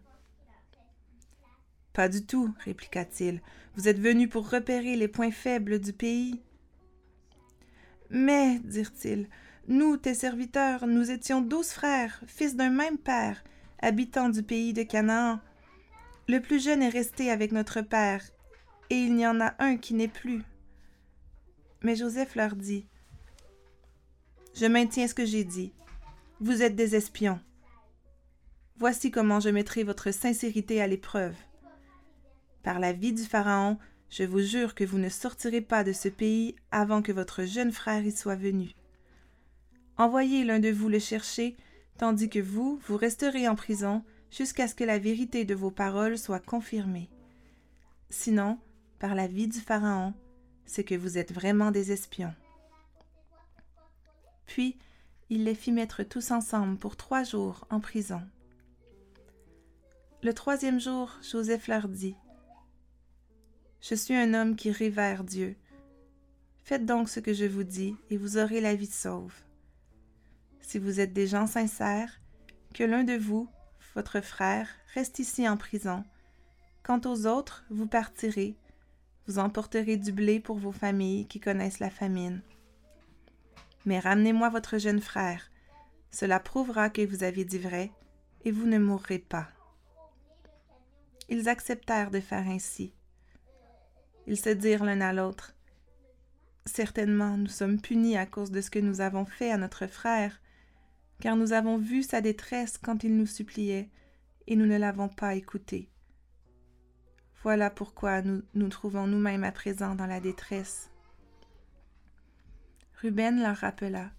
Pas 1.93 2.09
du 2.09 2.25
tout, 2.25 2.53
répliqua-t-il. 2.65 3.41
Vous 3.75 3.87
êtes 3.87 3.99
venus 3.99 4.29
pour 4.29 4.49
repérer 4.49 4.97
les 4.97 5.07
points 5.07 5.31
faibles 5.31 5.79
du 5.79 5.93
pays. 5.93 6.41
Mais, 8.09 8.59
dirent-ils, 8.65 9.29
nous, 9.69 9.95
tes 9.95 10.13
serviteurs, 10.13 10.87
nous 10.87 11.09
étions 11.09 11.39
douze 11.39 11.69
frères, 11.69 12.21
fils 12.27 12.57
d'un 12.57 12.69
même 12.69 12.97
père, 12.97 13.45
habitants 13.79 14.29
du 14.29 14.43
pays 14.43 14.74
de 14.74 14.84
Canaan. 14.84 15.39
Le 16.27 16.39
plus 16.39 16.63
jeune 16.63 16.81
est 16.81 16.89
resté 16.89 17.31
avec 17.31 17.51
notre 17.51 17.81
père, 17.81 18.24
et 18.89 18.96
il 18.96 19.15
n'y 19.15 19.27
en 19.27 19.39
a 19.39 19.53
un 19.60 19.77
qui 19.77 19.93
n'est 19.93 20.07
plus. 20.07 20.43
Mais 21.84 21.96
Joseph 21.96 22.36
leur 22.36 22.55
dit 22.55 22.86
Je 24.55 24.65
maintiens 24.65 25.07
ce 25.07 25.13
que 25.13 25.25
j'ai 25.25 25.43
dit. 25.43 25.74
Vous 26.39 26.62
êtes 26.62 26.75
des 26.75 26.96
espions. 26.96 27.39
Voici 28.77 29.10
comment 29.10 29.39
je 29.39 29.50
mettrai 29.50 29.84
votre 29.84 30.12
sincérité 30.12 30.81
à 30.81 30.88
l'épreuve. 30.88 31.36
Par 32.63 32.79
la 32.79 32.93
vie 32.93 33.13
du 33.13 33.24
Pharaon, 33.24 33.77
je 34.10 34.24
vous 34.24 34.41
jure 34.41 34.75
que 34.75 34.84
vous 34.84 35.00
ne 35.00 35.10
sortirez 35.10 35.62
pas 35.62 35.84
de 35.84 35.93
ce 35.93 36.10
pays 36.10 36.55
avant 36.72 37.01
que 37.01 37.12
votre 37.12 37.43
jeune 37.43 37.72
frère 37.72 38.05
y 38.05 38.12
soit 38.12 38.36
venu. 38.36 38.72
Envoyez 39.98 40.43
l'un 40.43 40.60
de 40.60 40.69
vous 40.69 40.89
le 40.89 41.00
chercher 41.00 41.57
tandis 41.97 42.29
que 42.29 42.39
vous, 42.39 42.79
vous 42.87 42.97
resterez 42.97 43.47
en 43.47 43.55
prison 43.55 44.03
jusqu'à 44.31 44.67
ce 44.67 44.75
que 44.75 44.83
la 44.83 44.99
vérité 44.99 45.45
de 45.45 45.55
vos 45.55 45.71
paroles 45.71 46.17
soit 46.17 46.39
confirmée. 46.39 47.09
Sinon, 48.09 48.59
par 48.99 49.15
la 49.15 49.27
vie 49.27 49.47
du 49.47 49.59
Pharaon, 49.59 50.13
c'est 50.65 50.83
que 50.83 50.95
vous 50.95 51.17
êtes 51.17 51.33
vraiment 51.33 51.71
des 51.71 51.91
espions. 51.91 52.33
Puis, 54.45 54.77
il 55.29 55.43
les 55.43 55.55
fit 55.55 55.71
mettre 55.71 56.03
tous 56.03 56.31
ensemble 56.31 56.77
pour 56.77 56.95
trois 56.95 57.23
jours 57.23 57.65
en 57.69 57.79
prison. 57.79 58.21
Le 60.23 60.33
troisième 60.33 60.79
jour, 60.79 61.11
Joseph 61.21 61.67
leur 61.67 61.87
dit 61.87 62.15
Je 63.81 63.95
suis 63.95 64.15
un 64.15 64.33
homme 64.33 64.55
qui 64.55 64.71
révère 64.71 65.23
Dieu. 65.23 65.55
Faites 66.63 66.85
donc 66.85 67.09
ce 67.09 67.19
que 67.19 67.33
je 67.33 67.45
vous 67.45 67.63
dis, 67.63 67.95
et 68.09 68.17
vous 68.17 68.37
aurez 68.37 68.61
la 68.61 68.75
vie 68.75 68.87
sauve 68.87 69.33
si 70.61 70.79
vous 70.79 70.99
êtes 70.99 71.13
des 71.13 71.27
gens 71.27 71.47
sincères, 71.47 72.19
que 72.73 72.83
l'un 72.83 73.03
de 73.03 73.15
vous, 73.15 73.49
votre 73.95 74.21
frère, 74.21 74.69
reste 74.93 75.19
ici 75.19 75.47
en 75.47 75.57
prison. 75.57 76.03
Quant 76.83 77.01
aux 77.05 77.25
autres, 77.25 77.65
vous 77.69 77.87
partirez, 77.87 78.55
vous 79.27 79.39
emporterez 79.39 79.97
du 79.97 80.11
blé 80.11 80.39
pour 80.39 80.57
vos 80.57 80.71
familles 80.71 81.27
qui 81.27 81.39
connaissent 81.39 81.79
la 81.79 81.89
famine. 81.89 82.41
Mais 83.85 83.99
ramenez-moi 83.99 84.49
votre 84.49 84.77
jeune 84.77 85.01
frère, 85.01 85.49
cela 86.11 86.39
prouvera 86.39 86.89
que 86.89 87.05
vous 87.05 87.23
avez 87.23 87.45
dit 87.45 87.59
vrai, 87.59 87.91
et 88.45 88.51
vous 88.51 88.65
ne 88.65 88.77
mourrez 88.77 89.19
pas. 89.19 89.47
Ils 91.29 91.49
acceptèrent 91.49 92.11
de 92.11 92.19
faire 92.19 92.47
ainsi. 92.47 92.93
Ils 94.27 94.39
se 94.39 94.49
dirent 94.49 94.85
l'un 94.85 95.01
à 95.01 95.13
l'autre, 95.13 95.53
Certainement, 96.67 97.37
nous 97.37 97.47
sommes 97.47 97.79
punis 97.79 98.17
à 98.17 98.25
cause 98.25 98.51
de 98.51 98.59
ce 98.59 98.69
que 98.69 98.79
nous 98.79 98.99
avons 98.99 99.25
fait 99.25 99.51
à 99.51 99.57
notre 99.57 99.87
frère, 99.87 100.41
car 101.19 101.36
nous 101.36 101.53
avons 101.53 101.77
vu 101.77 102.03
sa 102.03 102.21
détresse 102.21 102.77
quand 102.77 103.03
il 103.03 103.15
nous 103.15 103.25
suppliait, 103.25 103.89
et 104.47 104.55
nous 104.55 104.65
ne 104.65 104.77
l'avons 104.77 105.09
pas 105.09 105.36
écouté. 105.36 105.89
Voilà 107.43 107.69
pourquoi 107.69 108.21
nous 108.21 108.41
nous 108.53 108.69
trouvons 108.69 109.07
nous-mêmes 109.07 109.43
à 109.43 109.51
présent 109.51 109.95
dans 109.95 110.07
la 110.07 110.19
détresse. 110.19 110.89
Ruben 113.01 113.39
leur 113.41 113.57
rappela. 113.57 114.12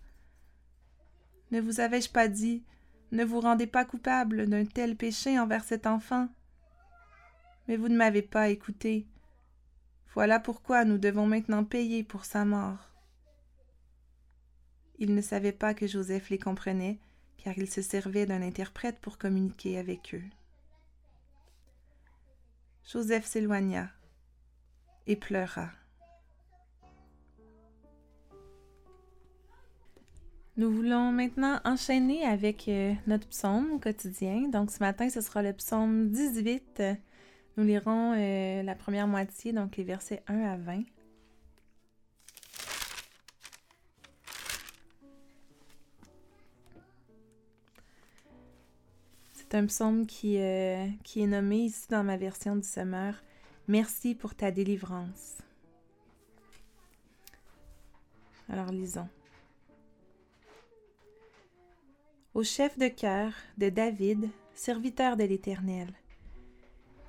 Ne 1.51 1.61
vous 1.61 1.81
avais-je 1.81 2.11
pas 2.11 2.29
dit, 2.29 2.63
ne 3.11 3.25
vous 3.25 3.41
rendez 3.41 3.67
pas 3.67 3.85
coupable 3.85 4.47
d'un 4.47 4.67
tel 4.67 4.97
péché 4.97 5.39
envers 5.39 5.65
cet 5.65 5.87
enfant? 5.87 6.29
Mais 7.67 7.77
vous 7.77 7.89
ne 7.89 7.97
m'avez 7.97 8.23
pas 8.23 8.51
écouté. 8.51 9.07
Voilà 10.15 10.41
pourquoi 10.41 10.85
nous 10.85 10.99
devons 10.99 11.27
maintenant 11.27 11.65
payer 11.65 12.05
pour 12.05 12.25
sa 12.25 12.45
mort. 12.45 12.88
Ils 14.99 15.15
ne 15.15 15.21
savaient 15.21 15.53
pas 15.53 15.75
que 15.75 15.87
Joseph 15.87 16.31
les 16.31 16.39
comprenait, 16.39 16.99
car 17.37 17.57
il 17.57 17.71
se 17.71 17.83
servait 17.83 18.27
d'un 18.27 18.43
interprète 18.43 18.99
pour 19.01 19.19
communiquer 19.19 19.79
avec 19.79 20.15
eux. 20.15 20.25
Joseph 22.85 23.27
s'éloigna 23.27 23.91
et 25.07 25.17
pleura. 25.17 25.71
Nous 30.57 30.73
voulons 30.73 31.13
maintenant 31.13 31.61
enchaîner 31.65 32.25
avec 32.25 32.67
euh, 32.67 32.93
notre 33.07 33.29
psaume 33.29 33.79
quotidien. 33.79 34.49
Donc 34.49 34.73
ce 34.73 34.81
matin, 34.81 35.09
ce 35.09 35.21
sera 35.21 35.41
le 35.41 35.53
psaume 35.53 36.11
18. 36.11 36.83
Nous 37.57 37.65
lirons 37.65 38.15
euh, 38.17 38.65
la 38.65 38.75
première 38.75 39.07
moitié, 39.07 39.53
donc 39.53 39.77
les 39.77 39.85
versets 39.85 40.25
1 40.27 40.41
à 40.41 40.57
20. 40.57 40.83
C'est 49.51 49.57
un 49.57 49.65
psaume 49.65 50.07
qui, 50.07 50.37
euh, 50.39 50.87
qui 51.05 51.23
est 51.23 51.27
nommé 51.27 51.61
ici 51.61 51.87
dans 51.89 52.05
ma 52.05 52.19
version 52.19 52.55
du 52.55 52.69
Semeur 52.69 53.15
Merci 53.67 54.15
pour 54.15 54.35
ta 54.35 54.51
délivrance. 54.51 55.39
Alors 58.51 58.71
lisons. 58.71 59.09
Au 62.35 62.43
chef 62.43 62.77
de 62.79 62.89
cœur 62.89 63.33
de 63.57 63.71
David, 63.71 64.29
serviteur 64.55 65.17
de 65.17 65.25
l'Éternel. 65.25 65.89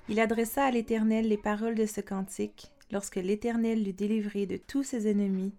Il 0.08 0.18
adressa 0.18 0.64
à 0.64 0.70
l'Éternel 0.70 1.28
les 1.28 1.36
paroles 1.36 1.74
de 1.74 1.84
ce 1.84 2.00
cantique 2.00 2.72
lorsque 2.90 3.16
l'Éternel 3.16 3.84
l'eut 3.84 3.92
délivré 3.92 4.46
de 4.46 4.56
tous 4.56 4.82
ses 4.82 5.10
ennemis, 5.10 5.52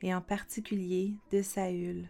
et 0.00 0.14
en 0.14 0.20
particulier 0.20 1.14
de 1.32 1.42
Saül. 1.42 2.08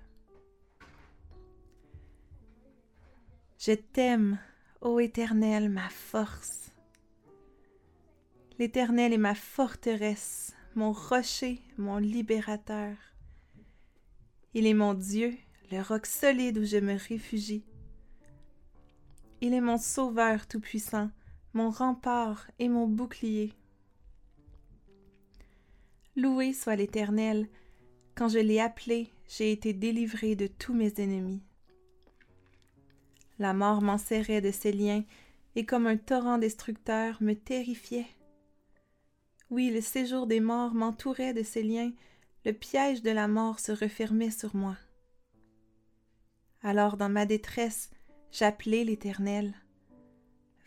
Je 3.62 3.72
t'aime, 3.72 4.38
ô 4.80 5.00
Éternel, 5.00 5.68
ma 5.68 5.90
force. 5.90 6.72
L'Éternel 8.58 9.12
est 9.12 9.18
ma 9.18 9.34
forteresse, 9.34 10.56
mon 10.74 10.92
rocher, 10.92 11.60
mon 11.76 11.98
libérateur. 11.98 12.96
Il 14.54 14.66
est 14.66 14.72
mon 14.72 14.94
Dieu, 14.94 15.36
le 15.70 15.82
roc 15.82 16.06
solide 16.06 16.56
où 16.56 16.64
je 16.64 16.78
me 16.78 16.94
réfugie. 16.94 17.66
Il 19.42 19.52
est 19.52 19.60
mon 19.60 19.76
sauveur 19.76 20.46
tout-puissant, 20.46 21.10
mon 21.52 21.68
rempart 21.68 22.46
et 22.58 22.70
mon 22.70 22.86
bouclier. 22.86 23.52
Loué 26.16 26.54
soit 26.54 26.76
l'Éternel. 26.76 27.46
Quand 28.14 28.28
je 28.28 28.38
l'ai 28.38 28.58
appelé, 28.58 29.10
j'ai 29.28 29.52
été 29.52 29.74
délivré 29.74 30.34
de 30.34 30.46
tous 30.46 30.72
mes 30.72 30.94
ennemis. 30.96 31.42
La 33.40 33.54
mort 33.54 33.80
m'enserrait 33.80 34.42
de 34.42 34.50
ses 34.50 34.70
liens 34.70 35.02
et 35.56 35.64
comme 35.64 35.86
un 35.86 35.96
torrent 35.96 36.36
destructeur 36.36 37.16
me 37.22 37.32
terrifiait. 37.32 38.06
Oui, 39.48 39.70
le 39.70 39.80
séjour 39.80 40.26
des 40.26 40.40
morts 40.40 40.74
m'entourait 40.74 41.32
de 41.32 41.42
ses 41.42 41.62
liens, 41.62 41.90
le 42.44 42.52
piège 42.52 43.00
de 43.00 43.10
la 43.10 43.28
mort 43.28 43.58
se 43.58 43.72
refermait 43.72 44.30
sur 44.30 44.54
moi. 44.54 44.76
Alors 46.62 46.98
dans 46.98 47.08
ma 47.08 47.24
détresse, 47.24 47.88
j'appelai 48.30 48.84
l'Éternel. 48.84 49.54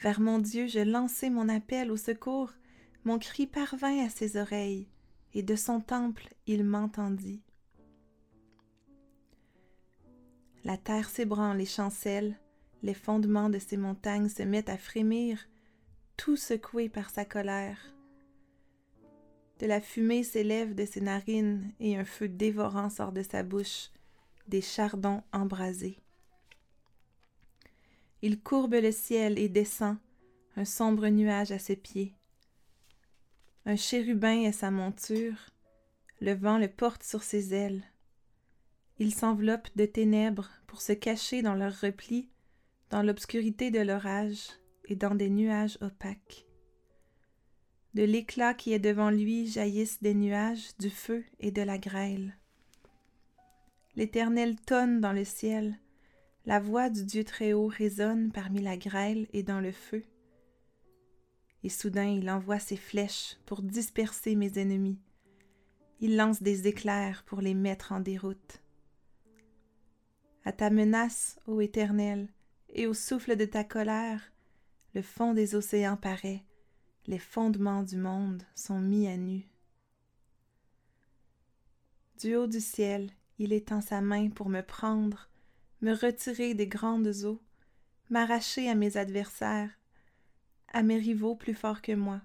Vers 0.01 0.19
mon 0.19 0.39
Dieu, 0.39 0.65
je 0.65 0.79
lançai 0.79 1.29
mon 1.29 1.49
appel 1.49 1.91
au 1.91 1.97
secours, 1.97 2.53
mon 3.05 3.19
cri 3.19 3.45
parvint 3.45 4.03
à 4.03 4.09
ses 4.09 4.35
oreilles, 4.35 4.87
et 5.35 5.43
de 5.43 5.55
son 5.55 5.79
temple 5.79 6.27
il 6.47 6.63
m'entendit. 6.63 7.43
La 10.63 10.77
terre 10.77 11.07
s'ébranle 11.07 11.61
et 11.61 11.67
chancelle, 11.67 12.39
les 12.83 12.93
fondements 12.93 13.49
de 13.49 13.59
ces 13.59 13.77
montagnes 13.77 14.29
se 14.29 14.43
mettent 14.43 14.69
à 14.69 14.77
frémir, 14.77 15.47
tout 16.17 16.35
secoué 16.35 16.89
par 16.89 17.09
sa 17.09 17.23
colère. 17.25 17.79
De 19.59 19.65
la 19.65 19.79
fumée 19.79 20.23
s'élève 20.23 20.75
de 20.75 20.85
ses 20.85 20.99
narines 20.99 21.71
et 21.79 21.95
un 21.97 22.03
feu 22.03 22.27
dévorant 22.27 22.89
sort 22.89 23.13
de 23.13 23.23
sa 23.23 23.41
bouche, 23.41 23.89
des 24.49 24.61
chardons 24.61 25.23
embrasés. 25.31 25.97
Il 28.21 28.41
courbe 28.41 28.73
le 28.73 28.91
ciel 28.91 29.39
et 29.39 29.47
descend, 29.47 29.97
un 30.57 30.65
sombre 30.65 31.07
nuage 31.07 31.51
à 31.51 31.59
ses 31.59 31.77
pieds. 31.77 32.13
Un 33.65 33.77
chérubin 33.77 34.41
est 34.41 34.51
sa 34.51 34.71
monture, 34.71 35.49
le 36.19 36.33
vent 36.33 36.57
le 36.57 36.67
porte 36.67 37.03
sur 37.03 37.23
ses 37.23 37.53
ailes. 37.53 37.83
Il 38.99 39.13
s'enveloppe 39.13 39.69
de 39.77 39.85
ténèbres 39.85 40.49
pour 40.67 40.81
se 40.81 40.91
cacher 40.91 41.41
dans 41.41 41.55
leurs 41.55 41.79
replis 41.79 42.29
dans 42.93 43.01
l'obscurité 43.01 43.71
de 43.71 43.79
l'orage 43.79 44.49
et 44.85 44.95
dans 44.95 45.15
des 45.15 45.31
nuages 45.31 45.79
opaques. 45.81 46.45
De 47.95 48.03
l'éclat 48.03 48.53
qui 48.53 48.71
est 48.71 48.77
devant 48.77 49.09
lui 49.09 49.47
jaillissent 49.47 50.03
des 50.03 50.13
nuages, 50.13 50.77
du 50.77 50.91
feu 50.91 51.25
et 51.39 51.49
de 51.49 51.63
la 51.63 51.79
grêle. 51.79 52.37
L'Éternel 53.95 54.57
tonne 54.61 55.01
dans 55.01 55.11
le 55.11 55.23
ciel, 55.23 55.79
la 56.45 56.59
voix 56.59 56.91
du 56.91 57.03
Dieu 57.03 57.23
Très-Haut 57.23 57.65
résonne 57.65 58.31
parmi 58.31 58.61
la 58.61 58.77
grêle 58.77 59.25
et 59.33 59.41
dans 59.41 59.59
le 59.59 59.71
feu. 59.71 60.03
Et 61.63 61.69
soudain 61.69 62.05
il 62.05 62.29
envoie 62.29 62.59
ses 62.59 62.77
flèches 62.77 63.37
pour 63.47 63.63
disperser 63.63 64.35
mes 64.35 64.59
ennemis. 64.59 64.99
Il 65.99 66.15
lance 66.15 66.43
des 66.43 66.67
éclairs 66.67 67.23
pour 67.25 67.41
les 67.41 67.55
mettre 67.55 67.91
en 67.91 68.01
déroute. 68.01 68.61
À 70.45 70.51
ta 70.51 70.69
menace, 70.69 71.39
ô 71.47 71.59
Éternel, 71.59 72.29
et 72.73 72.87
au 72.87 72.93
souffle 72.93 73.35
de 73.35 73.45
ta 73.45 73.63
colère, 73.63 74.33
le 74.95 75.01
fond 75.01 75.33
des 75.33 75.55
océans 75.55 75.95
paraît, 75.95 76.43
les 77.05 77.19
fondements 77.19 77.83
du 77.83 77.97
monde 77.97 78.43
sont 78.55 78.79
mis 78.79 79.07
à 79.07 79.15
nu. 79.15 79.47
Du 82.19 82.35
haut 82.35 82.47
du 82.47 82.59
ciel, 82.59 83.11
il 83.37 83.53
étend 83.53 83.81
sa 83.81 84.01
main 84.01 84.29
pour 84.29 84.49
me 84.49 84.61
prendre, 84.61 85.29
me 85.81 85.93
retirer 85.93 86.55
des 86.55 86.67
grandes 86.67 87.23
eaux, 87.25 87.41
m'arracher 88.09 88.69
à 88.69 88.75
mes 88.75 88.97
adversaires, 88.97 89.71
à 90.71 90.81
mes 90.81 90.97
rivaux 90.97 91.35
plus 91.35 91.53
forts 91.53 91.81
que 91.81 91.91
moi. 91.91 92.21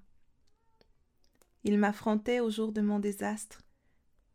Il 1.64 1.78
m'affrontait 1.78 2.40
au 2.40 2.50
jour 2.50 2.72
de 2.72 2.80
mon 2.80 3.00
désastre, 3.00 3.62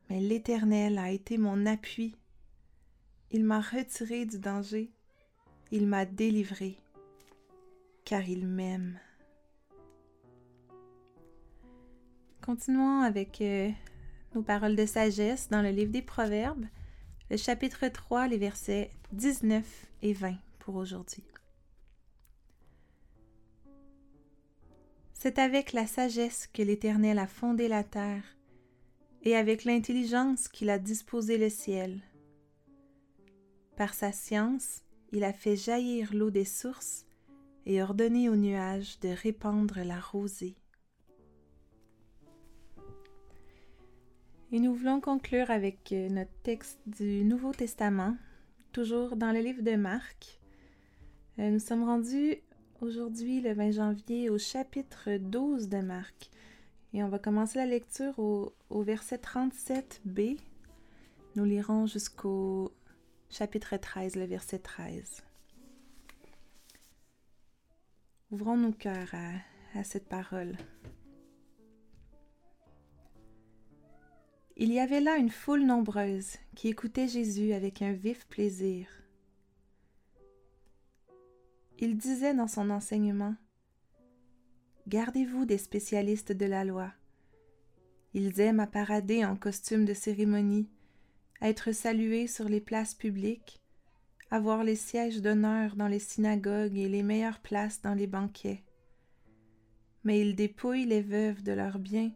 mais 0.10 0.20
l'Éternel 0.20 1.00
a 1.00 1.12
été 1.12 1.38
mon 1.38 1.66
appui. 1.66 2.16
Il 3.32 3.44
m'a 3.44 3.62
retiré 3.62 4.26
du 4.26 4.38
danger 4.38 4.93
il 5.72 5.88
m'a 5.88 6.06
délivré, 6.06 6.78
car 8.06 8.28
il 8.28 8.48
m'aime. 8.48 9.00
Continuons 12.42 13.02
avec 13.02 13.40
euh, 13.42 13.70
nos 14.36 14.42
paroles 14.42 14.76
de 14.76 14.86
sagesse 14.86 15.50
dans 15.50 15.62
le 15.62 15.70
livre 15.70 15.92
des 15.92 16.02
Proverbes, 16.02 16.66
le 17.30 17.38
chapitre 17.38 17.88
3, 17.88 18.28
les 18.28 18.38
versets 18.38 18.92
19 19.14 19.66
et 20.02 20.14
20 20.14 20.36
pour 20.60 20.76
aujourd'hui. 20.76 21.24
C'est 25.14 25.40
avec 25.40 25.72
la 25.72 25.88
sagesse 25.88 26.48
que 26.52 26.62
l'Éternel 26.62 27.18
a 27.18 27.28
fondé 27.28 27.70
la 27.70 27.86
terre, 27.86 28.24
et 29.22 29.38
avec 29.38 29.64
l'intelligence 29.64 30.50
qu'il 30.50 30.70
a 30.70 30.80
disposé 30.80 31.38
le 31.38 31.50
ciel. 31.50 32.02
Par 33.78 33.94
sa 33.94 34.12
science, 34.12 34.84
il 35.14 35.24
a 35.24 35.32
fait 35.32 35.56
jaillir 35.56 36.12
l'eau 36.14 36.32
des 36.32 36.44
sources 36.44 37.06
et 37.68 37.84
ordonné 37.84 38.30
aux 38.30 38.36
nuages 38.36 39.00
de 39.00 39.10
répandre 39.10 39.80
la 39.86 40.00
rosée. 40.00 40.56
Et 44.52 44.60
nous 44.60 44.74
voulons 44.74 45.00
conclure 45.00 45.52
avec 45.52 45.92
euh, 45.92 46.10
notre 46.10 46.34
texte 46.42 46.80
du 46.88 47.24
Nouveau 47.24 47.54
Testament, 47.54 48.18
toujours 48.72 49.16
dans 49.16 49.32
le 49.32 49.40
livre 49.40 49.62
de 49.62 49.76
Marc. 49.76 50.40
Euh, 51.40 51.50
nous 51.50 51.60
sommes 51.60 51.84
rendus 51.84 52.38
aujourd'hui, 52.82 53.40
le 53.40 53.54
20 53.54 53.72
janvier, 53.72 54.30
au 54.32 54.40
chapitre 54.40 55.18
12 55.18 55.70
de 55.70 55.78
Marc. 55.78 56.32
Et 56.94 57.04
on 57.04 57.10
va 57.10 57.20
commencer 57.20 57.60
la 57.60 57.66
lecture 57.68 58.18
au, 58.18 58.54
au 58.70 58.82
verset 58.82 59.18
37b. 59.18 60.40
Nous 61.36 61.46
lirons 61.46 61.86
jusqu'au 61.86 62.72
chapitre 63.34 63.78
13, 63.78 64.16
le 64.16 64.26
verset 64.26 64.60
13. 64.60 65.24
Ouvrons 68.30 68.58
nos 68.58 68.72
cœurs 68.72 69.12
à, 69.74 69.84
cette 69.84 70.08
parole. 70.08 70.56
Il 74.56 74.72
y 74.72 74.80
avait 74.80 75.00
là 75.00 75.18
une 75.18 75.32
foule 75.32 75.66
nombreuse 75.66 76.36
qui 76.56 76.68
écoutait 76.68 77.08
Jésus 77.08 77.54
avec 77.54 77.82
un 77.82 77.94
vif 77.94 78.28
plaisir. 78.28 78.88
Il 81.80 81.98
disait 81.98 82.36
dans 82.36 82.48
son 82.48 82.70
enseignement 82.70 83.34
Gardez-vous 84.88 85.46
des 85.46 85.58
spécialistes 85.58 86.34
de 86.34 86.46
la 86.46 86.66
loi. 86.66 86.94
Ils 88.14 88.40
aiment 88.40 88.60
à 88.60 88.68
parader 88.68 89.26
en 89.26 89.36
costume 89.36 89.86
de 89.86 89.96
cérémonie 89.96 90.70
être 91.44 91.74
salué 91.74 92.28
sur 92.28 92.48
les 92.48 92.62
places 92.62 92.94
publiques, 92.94 93.62
avoir 94.32 94.64
les 94.64 94.78
sièges 94.78 95.22
d'honneur 95.22 95.76
dans 95.76 95.90
les 95.90 96.00
synagogues 96.00 96.78
et 96.78 96.88
les 96.88 97.04
meilleures 97.04 97.42
places 97.42 97.82
dans 97.82 97.94
les 97.94 98.08
banquets. 98.08 98.64
Mais 100.06 100.22
ils 100.22 100.36
dépouillent 100.36 100.86
les 100.86 101.02
veuves 101.02 101.44
de 101.44 101.52
leurs 101.52 101.80
biens, 101.80 102.12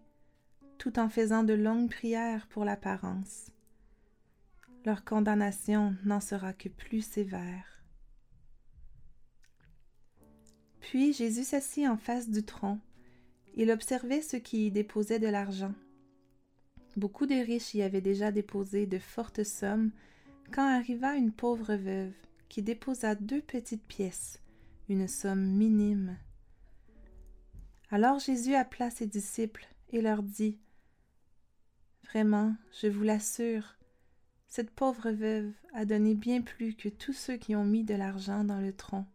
tout 0.78 0.98
en 0.98 1.10
faisant 1.10 1.44
de 1.44 1.54
longues 1.54 1.90
prières 1.90 2.48
pour 2.48 2.64
l'apparence. 2.64 3.52
Leur 4.86 5.04
condamnation 5.04 5.96
n'en 6.06 6.22
sera 6.22 6.54
que 6.54 6.70
plus 6.70 7.02
sévère. 7.02 7.84
Puis 10.80 11.12
Jésus 11.12 11.44
s'assit 11.44 11.88
en 11.88 11.98
face 11.98 12.30
du 12.30 12.44
tronc. 12.44 12.80
Il 13.56 13.72
observait 13.72 14.22
ceux 14.22 14.40
qui 14.40 14.68
y 14.68 14.72
déposaient 14.72 15.20
de 15.20 15.28
l'argent. 15.28 15.74
Beaucoup 16.98 17.28
de 17.28 17.36
riches 17.36 17.76
y 17.76 17.84
avaient 17.84 18.02
déjà 18.02 18.32
déposé 18.32 18.88
de 18.88 18.98
fortes 18.98 19.44
sommes 19.44 19.92
quand 20.52 20.68
arriva 20.68 21.16
une 21.16 21.32
pauvre 21.32 21.76
veuve 21.76 22.16
qui 22.50 22.64
déposa 22.64 23.14
deux 23.14 23.42
petites 23.42 23.84
pièces, 23.84 24.42
une 24.90 25.08
somme 25.08 25.46
minime. 25.46 26.18
Alors 27.92 28.18
Jésus 28.18 28.56
appela 28.56 28.90
ses 28.90 29.06
disciples 29.06 29.68
et 29.92 30.02
leur 30.02 30.24
dit 30.24 30.58
Vraiment, 32.06 32.56
je 32.82 32.88
vous 32.88 33.04
l'assure, 33.04 33.76
cette 34.48 34.72
pauvre 34.72 35.12
veuve 35.12 35.52
a 35.76 35.86
donné 35.86 36.16
bien 36.16 36.42
plus 36.42 36.74
que 36.74 36.90
tous 36.90 37.14
ceux 37.14 37.38
qui 37.38 37.56
ont 37.56 37.66
mis 37.66 37.84
de 37.84 37.94
l'argent 37.94 38.44
dans 38.44 38.60
le 38.60 38.74
tronc, 38.74 39.06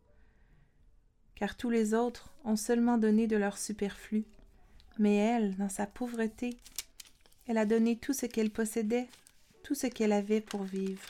car 1.34 1.56
tous 1.56 1.70
les 1.70 1.94
autres 1.94 2.32
ont 2.44 2.54
seulement 2.54 2.96
donné 2.96 3.26
de 3.26 3.36
leur 3.36 3.58
superflu, 3.58 4.24
mais 5.00 5.16
elle, 5.16 5.56
dans 5.56 5.68
sa 5.68 5.88
pauvreté, 5.88 6.58
elle 7.46 7.58
a 7.58 7.66
donné 7.66 7.96
tout 7.96 8.12
ce 8.12 8.26
qu'elle 8.26 8.50
possédait, 8.50 9.08
tout 9.62 9.74
ce 9.74 9.86
qu'elle 9.86 10.12
avait 10.12 10.40
pour 10.40 10.62
vivre. 10.62 11.02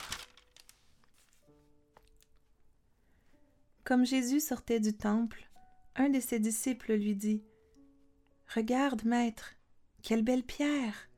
Comme 3.85 4.07
Jésus 4.07 4.41
sortait 4.41 4.81
du 4.81 4.95
temple, 4.95 5.49
un 5.97 6.09
de 6.09 6.21
ses 6.21 6.39
disciples 6.39 6.95
lui 6.95 7.15
dit 7.15 7.43
Regarde, 8.55 9.05
maître, 9.05 9.55
quelle 10.03 10.23
belle 10.23 10.45
pierre 10.45 11.09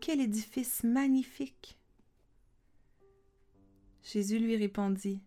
Quel 0.00 0.20
édifice 0.20 0.84
magnifique 0.84 1.78
Jésus 4.02 4.38
lui 4.38 4.56
répondit 4.56 5.20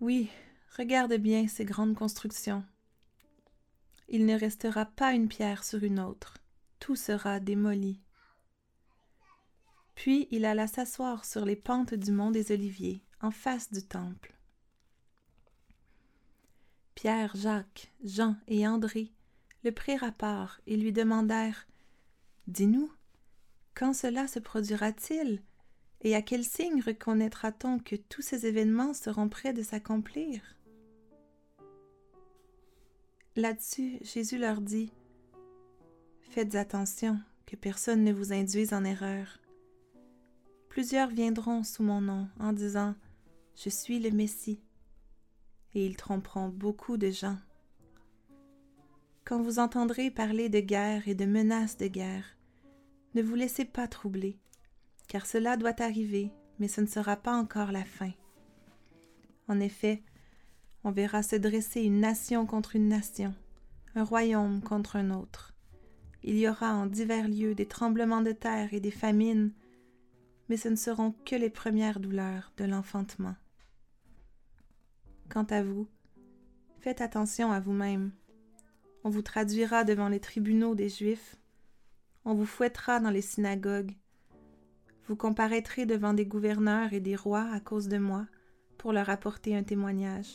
Oui, 0.00 0.28
regarde 0.76 1.14
bien 1.14 1.46
ces 1.46 1.64
grandes 1.64 1.94
constructions. 1.94 2.64
Il 4.08 4.26
ne 4.26 4.38
restera 4.38 4.84
pas 4.84 5.12
une 5.12 5.28
pierre 5.28 5.64
sur 5.64 5.82
une 5.82 6.00
autre 6.00 6.43
tout 6.84 6.96
sera 6.96 7.40
démoli. 7.40 7.98
Puis 9.94 10.28
il 10.30 10.44
alla 10.44 10.66
s'asseoir 10.66 11.24
sur 11.24 11.46
les 11.46 11.56
pentes 11.56 11.94
du 11.94 12.12
mont 12.12 12.30
des 12.30 12.52
Oliviers, 12.52 13.02
en 13.22 13.30
face 13.30 13.72
du 13.72 13.82
temple. 13.82 14.34
Pierre, 16.94 17.34
Jacques, 17.36 17.90
Jean 18.04 18.36
et 18.48 18.68
André 18.68 19.14
le 19.64 19.72
prirent 19.72 20.04
à 20.04 20.12
part 20.12 20.60
et 20.66 20.76
lui 20.76 20.92
demandèrent 20.92 21.66
Dis-nous, 22.48 22.92
quand 23.74 23.94
cela 23.94 24.28
se 24.28 24.38
produira-t-il 24.38 25.42
et 26.02 26.14
à 26.14 26.20
quel 26.20 26.44
signe 26.44 26.82
reconnaîtra-t-on 26.82 27.78
que 27.78 27.96
tous 27.96 28.20
ces 28.20 28.44
événements 28.44 28.92
seront 28.92 29.30
près 29.30 29.54
de 29.54 29.62
s'accomplir? 29.62 30.42
Là-dessus, 33.36 34.00
Jésus 34.02 34.36
leur 34.36 34.60
dit 34.60 34.92
Faites 36.34 36.56
attention 36.56 37.20
que 37.46 37.54
personne 37.54 38.02
ne 38.02 38.12
vous 38.12 38.32
induise 38.32 38.74
en 38.74 38.82
erreur. 38.82 39.38
Plusieurs 40.68 41.08
viendront 41.08 41.62
sous 41.62 41.84
mon 41.84 42.00
nom 42.00 42.28
en 42.40 42.52
disant 42.52 42.96
Je 43.54 43.68
suis 43.68 44.00
le 44.00 44.10
Messie, 44.10 44.60
et 45.74 45.86
ils 45.86 45.96
tromperont 45.96 46.48
beaucoup 46.48 46.96
de 46.96 47.08
gens. 47.08 47.38
Quand 49.24 49.40
vous 49.40 49.60
entendrez 49.60 50.10
parler 50.10 50.48
de 50.48 50.58
guerre 50.58 51.06
et 51.06 51.14
de 51.14 51.24
menaces 51.24 51.76
de 51.76 51.86
guerre, 51.86 52.26
ne 53.14 53.22
vous 53.22 53.36
laissez 53.36 53.64
pas 53.64 53.86
troubler, 53.86 54.36
car 55.06 55.26
cela 55.26 55.56
doit 55.56 55.80
arriver, 55.80 56.32
mais 56.58 56.66
ce 56.66 56.80
ne 56.80 56.88
sera 56.88 57.14
pas 57.14 57.36
encore 57.36 57.70
la 57.70 57.84
fin. 57.84 58.10
En 59.46 59.60
effet, 59.60 60.02
on 60.82 60.90
verra 60.90 61.22
se 61.22 61.36
dresser 61.36 61.82
une 61.82 62.00
nation 62.00 62.44
contre 62.44 62.74
une 62.74 62.88
nation, 62.88 63.32
un 63.94 64.02
royaume 64.02 64.62
contre 64.62 64.96
un 64.96 65.12
autre. 65.12 65.53
Il 66.24 66.38
y 66.38 66.48
aura 66.48 66.74
en 66.74 66.86
divers 66.86 67.28
lieux 67.28 67.54
des 67.54 67.66
tremblements 67.66 68.22
de 68.22 68.32
terre 68.32 68.74
et 68.74 68.80
des 68.80 68.90
famines, 68.90 69.52
mais 70.48 70.56
ce 70.56 70.68
ne 70.68 70.76
seront 70.76 71.14
que 71.24 71.36
les 71.36 71.50
premières 71.50 72.00
douleurs 72.00 72.52
de 72.56 72.64
l'enfantement. 72.64 73.36
Quant 75.28 75.44
à 75.44 75.62
vous, 75.62 75.86
faites 76.80 77.00
attention 77.00 77.52
à 77.52 77.60
vous-même 77.60 78.10
on 79.04 79.10
vous 79.10 79.22
traduira 79.22 79.84
devant 79.84 80.08
les 80.08 80.18
tribunaux 80.18 80.74
des 80.74 80.88
Juifs, 80.88 81.36
on 82.24 82.32
vous 82.34 82.46
fouettera 82.46 83.00
dans 83.00 83.10
les 83.10 83.20
synagogues, 83.20 83.92
vous 85.06 85.14
comparaîtrez 85.14 85.84
devant 85.84 86.14
des 86.14 86.24
gouverneurs 86.24 86.94
et 86.94 87.00
des 87.00 87.14
rois 87.14 87.46
à 87.52 87.60
cause 87.60 87.88
de 87.88 87.98
moi, 87.98 88.26
pour 88.78 88.94
leur 88.94 89.10
apporter 89.10 89.54
un 89.54 89.62
témoignage. 89.62 90.34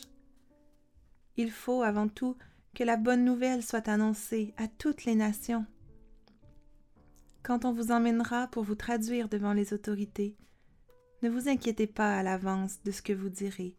Il 1.36 1.50
faut 1.50 1.82
avant 1.82 2.06
tout 2.06 2.36
que 2.74 2.84
la 2.84 2.96
bonne 2.96 3.24
nouvelle 3.24 3.64
soit 3.64 3.88
annoncée 3.88 4.54
à 4.56 4.68
toutes 4.68 5.04
les 5.04 5.16
nations. 5.16 5.66
Quand 7.42 7.64
on 7.64 7.72
vous 7.72 7.90
emmènera 7.90 8.48
pour 8.48 8.64
vous 8.64 8.74
traduire 8.74 9.28
devant 9.28 9.52
les 9.52 9.72
autorités, 9.72 10.36
ne 11.22 11.28
vous 11.28 11.48
inquiétez 11.48 11.86
pas 11.86 12.16
à 12.16 12.22
l'avance 12.22 12.82
de 12.82 12.90
ce 12.90 13.02
que 13.02 13.12
vous 13.12 13.28
direz, 13.28 13.76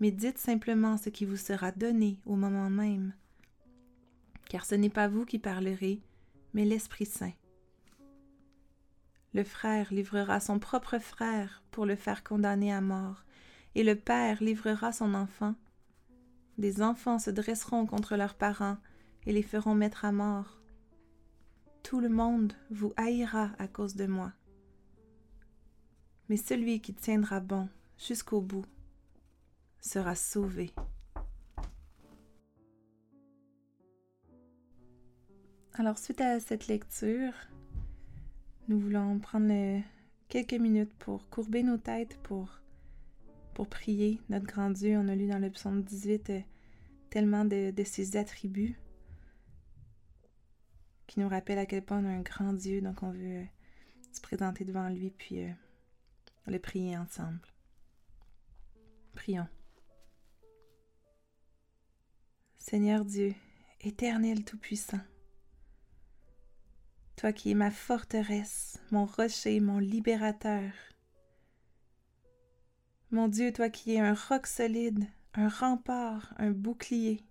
mais 0.00 0.10
dites 0.10 0.38
simplement 0.38 0.96
ce 0.96 1.10
qui 1.10 1.24
vous 1.24 1.36
sera 1.36 1.72
donné 1.72 2.20
au 2.26 2.36
moment 2.36 2.70
même 2.70 3.12
car 4.48 4.64
ce 4.64 4.74
n'est 4.74 4.90
pas 4.90 5.08
vous 5.08 5.24
qui 5.24 5.38
parlerez, 5.38 6.00
mais 6.54 6.64
l'Esprit 6.64 7.06
Saint. 7.06 7.32
Le 9.34 9.44
frère 9.44 9.92
livrera 9.92 10.40
son 10.40 10.58
propre 10.58 10.98
frère 10.98 11.62
pour 11.70 11.84
le 11.84 11.96
faire 11.96 12.24
condamner 12.24 12.72
à 12.72 12.80
mort, 12.80 13.24
et 13.74 13.82
le 13.82 13.94
père 13.94 14.42
livrera 14.42 14.92
son 14.92 15.14
enfant. 15.14 15.54
Des 16.56 16.80
enfants 16.80 17.18
se 17.18 17.30
dresseront 17.30 17.84
contre 17.86 18.16
leurs 18.16 18.34
parents 18.34 18.78
et 19.26 19.32
les 19.32 19.42
feront 19.42 19.74
mettre 19.74 20.04
à 20.06 20.12
mort. 20.12 20.58
Tout 21.88 22.00
le 22.00 22.08
monde 22.08 22.52
vous 22.68 22.92
haïra 22.96 23.52
à 23.60 23.68
cause 23.68 23.94
de 23.94 24.06
moi. 24.06 24.32
Mais 26.28 26.36
celui 26.36 26.80
qui 26.80 26.92
tiendra 26.92 27.38
bon 27.38 27.68
jusqu'au 27.96 28.40
bout 28.40 28.66
sera 29.80 30.16
sauvé. 30.16 30.72
Alors, 35.74 35.96
suite 35.96 36.20
à 36.20 36.40
cette 36.40 36.66
lecture, 36.66 37.32
nous 38.66 38.80
voulons 38.80 39.20
prendre 39.20 39.80
quelques 40.28 40.54
minutes 40.54 40.92
pour 40.98 41.30
courber 41.30 41.62
nos 41.62 41.78
têtes, 41.78 42.18
pour, 42.24 42.48
prier 43.70 44.20
notre 44.28 44.46
grand 44.46 44.70
Dieu. 44.70 44.98
On 44.98 45.06
a 45.06 45.14
lu 45.14 45.28
dans 45.28 45.38
le 45.38 45.50
psaume 45.50 45.84
18 45.84 46.30
euh, 46.30 46.40
tellement 47.10 47.44
de, 47.44 47.72
ses 47.84 48.16
attributs 48.16 48.76
qui 51.16 51.20
nous 51.20 51.30
rappellent 51.30 51.58
à 51.58 51.64
quel 51.64 51.82
point 51.82 52.04
on 52.04 52.04
a 52.04 52.12
un 52.12 52.20
grand 52.20 52.52
Dieu. 52.52 52.82
Donc, 52.82 53.02
on 53.02 53.10
veut 53.10 53.38
euh, 53.38 53.44
se 54.12 54.20
présenter 54.20 54.66
devant 54.66 54.90
lui 54.90 55.10
puis 55.10 55.44
euh, 55.44 55.50
le 56.46 56.58
prier 56.58 56.98
ensemble. 56.98 57.40
Prions. 59.14 59.48
Seigneur 62.58 63.06
Dieu, 63.06 63.34
éternel 63.80 64.44
Tout-Puissant, 64.44 65.00
toi 67.16 67.32
qui 67.32 67.52
es 67.52 67.54
ma 67.54 67.70
forteresse, 67.70 68.78
mon 68.90 69.06
rocher, 69.06 69.58
mon 69.60 69.78
libérateur. 69.78 70.70
Mon 73.10 73.28
Dieu, 73.28 73.54
toi 73.54 73.70
qui 73.70 73.94
es 73.94 74.00
un 74.00 74.12
roc 74.12 74.46
solide, 74.46 75.06
un 75.32 75.48
rempart, 75.48 76.34
un 76.36 76.50
bouclier. 76.50 77.24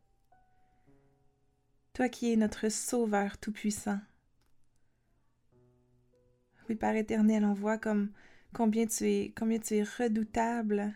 Toi 1.96 2.10
qui 2.10 2.34
es 2.34 2.36
notre 2.36 2.68
Sauveur 2.68 3.38
tout-puissant. 3.38 4.02
Oui, 6.68 6.76
Père 6.76 6.98
éternel, 6.98 7.46
on 7.46 7.54
voit 7.54 7.78
comme 7.78 8.12
combien 8.54 8.86
tu 8.86 9.06
es, 9.06 9.34
redoutable. 9.98 10.94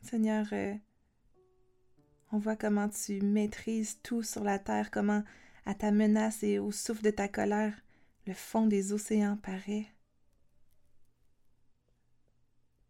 Seigneur, 0.00 0.46
euh, 0.52 0.74
on 2.32 2.38
voit 2.38 2.56
comment 2.56 2.88
tu 2.88 3.20
maîtrises 3.20 4.00
tout 4.02 4.22
sur 4.22 4.42
la 4.42 4.58
terre, 4.58 4.90
comment 4.90 5.22
à 5.66 5.74
ta 5.74 5.90
menace 5.90 6.42
et 6.42 6.58
au 6.58 6.72
souffle 6.72 7.02
de 7.02 7.10
ta 7.10 7.28
colère, 7.28 7.74
le 8.26 8.32
fond 8.32 8.66
des 8.66 8.94
océans 8.94 9.36
paraît. 9.36 9.86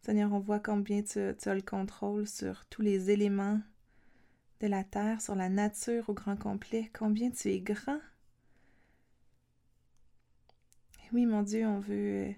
Seigneur, 0.03 0.33
on 0.33 0.39
voit 0.39 0.61
combien 0.61 1.03
tu, 1.03 1.19
as 1.19 1.55
le 1.55 1.63
contrôle 1.63 2.29
sur 2.29 2.67
tous 2.67 2.83
les 2.83 3.11
éléments 3.11 3.61
de 4.61 4.67
la 4.67 4.85
terre, 4.85 5.21
sur 5.21 5.35
la 5.35 5.49
nature 5.49 6.09
au 6.09 6.15
grand 6.15 6.37
complet, 6.37 6.91
combien 6.93 7.31
tu 7.31 7.49
es 7.49 7.61
grand? 7.61 8.01
oui, 11.13 11.27
mon 11.27 11.43
Dieu, 11.43 11.67
on 11.67 11.81
veut 11.81 12.29
euh, 12.29 12.33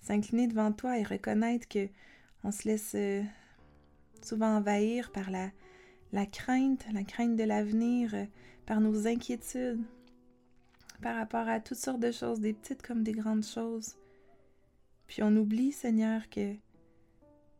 s'incliner 0.00 0.46
devant 0.46 0.72
toi 0.72 0.98
et 0.98 1.02
reconnaître 1.02 1.66
que 1.68 1.88
on 2.44 2.50
se 2.52 2.68
laisse 2.68 2.92
euh, 2.94 3.22
souvent 4.22 4.56
envahir 4.56 5.10
par 5.10 5.30
la, 5.30 5.50
la 6.12 6.26
crainte, 6.26 6.86
la 6.92 7.02
crainte 7.02 7.36
de 7.36 7.44
l'avenir, 7.44 8.14
euh, 8.14 8.24
par 8.66 8.80
nos 8.80 9.06
inquiétudes, 9.06 9.82
par 11.02 11.16
rapport 11.16 11.48
à 11.48 11.60
toutes 11.60 11.78
sortes 11.78 12.00
de 12.00 12.12
choses, 12.12 12.40
des 12.40 12.52
petites 12.52 12.82
comme 12.82 13.02
des 13.02 13.12
grandes 13.12 13.44
choses. 13.44 13.96
Puis 15.06 15.22
on 15.22 15.34
oublie, 15.36 15.72
Seigneur, 15.72 16.28
que, 16.28 16.54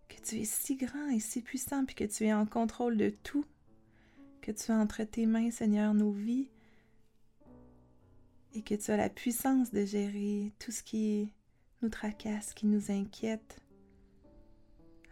que 0.08 0.20
tu 0.22 0.36
es 0.36 0.44
si 0.44 0.76
grand 0.76 1.08
et 1.08 1.20
si 1.20 1.40
puissant, 1.40 1.84
puis 1.84 1.94
que 1.94 2.04
tu 2.04 2.24
es 2.24 2.32
en 2.32 2.46
contrôle 2.46 2.96
de 2.96 3.10
tout, 3.10 3.44
que 4.48 4.52
tu 4.52 4.72
as 4.72 4.78
entre 4.78 5.04
tes 5.04 5.26
mains, 5.26 5.50
Seigneur, 5.50 5.92
nos 5.92 6.10
vies, 6.10 6.48
et 8.54 8.62
que 8.62 8.74
tu 8.74 8.90
as 8.90 8.96
la 8.96 9.10
puissance 9.10 9.70
de 9.72 9.84
gérer 9.84 10.54
tout 10.58 10.70
ce 10.70 10.82
qui 10.82 11.30
nous 11.82 11.90
tracasse, 11.90 12.54
qui 12.54 12.64
nous 12.64 12.90
inquiète. 12.90 13.60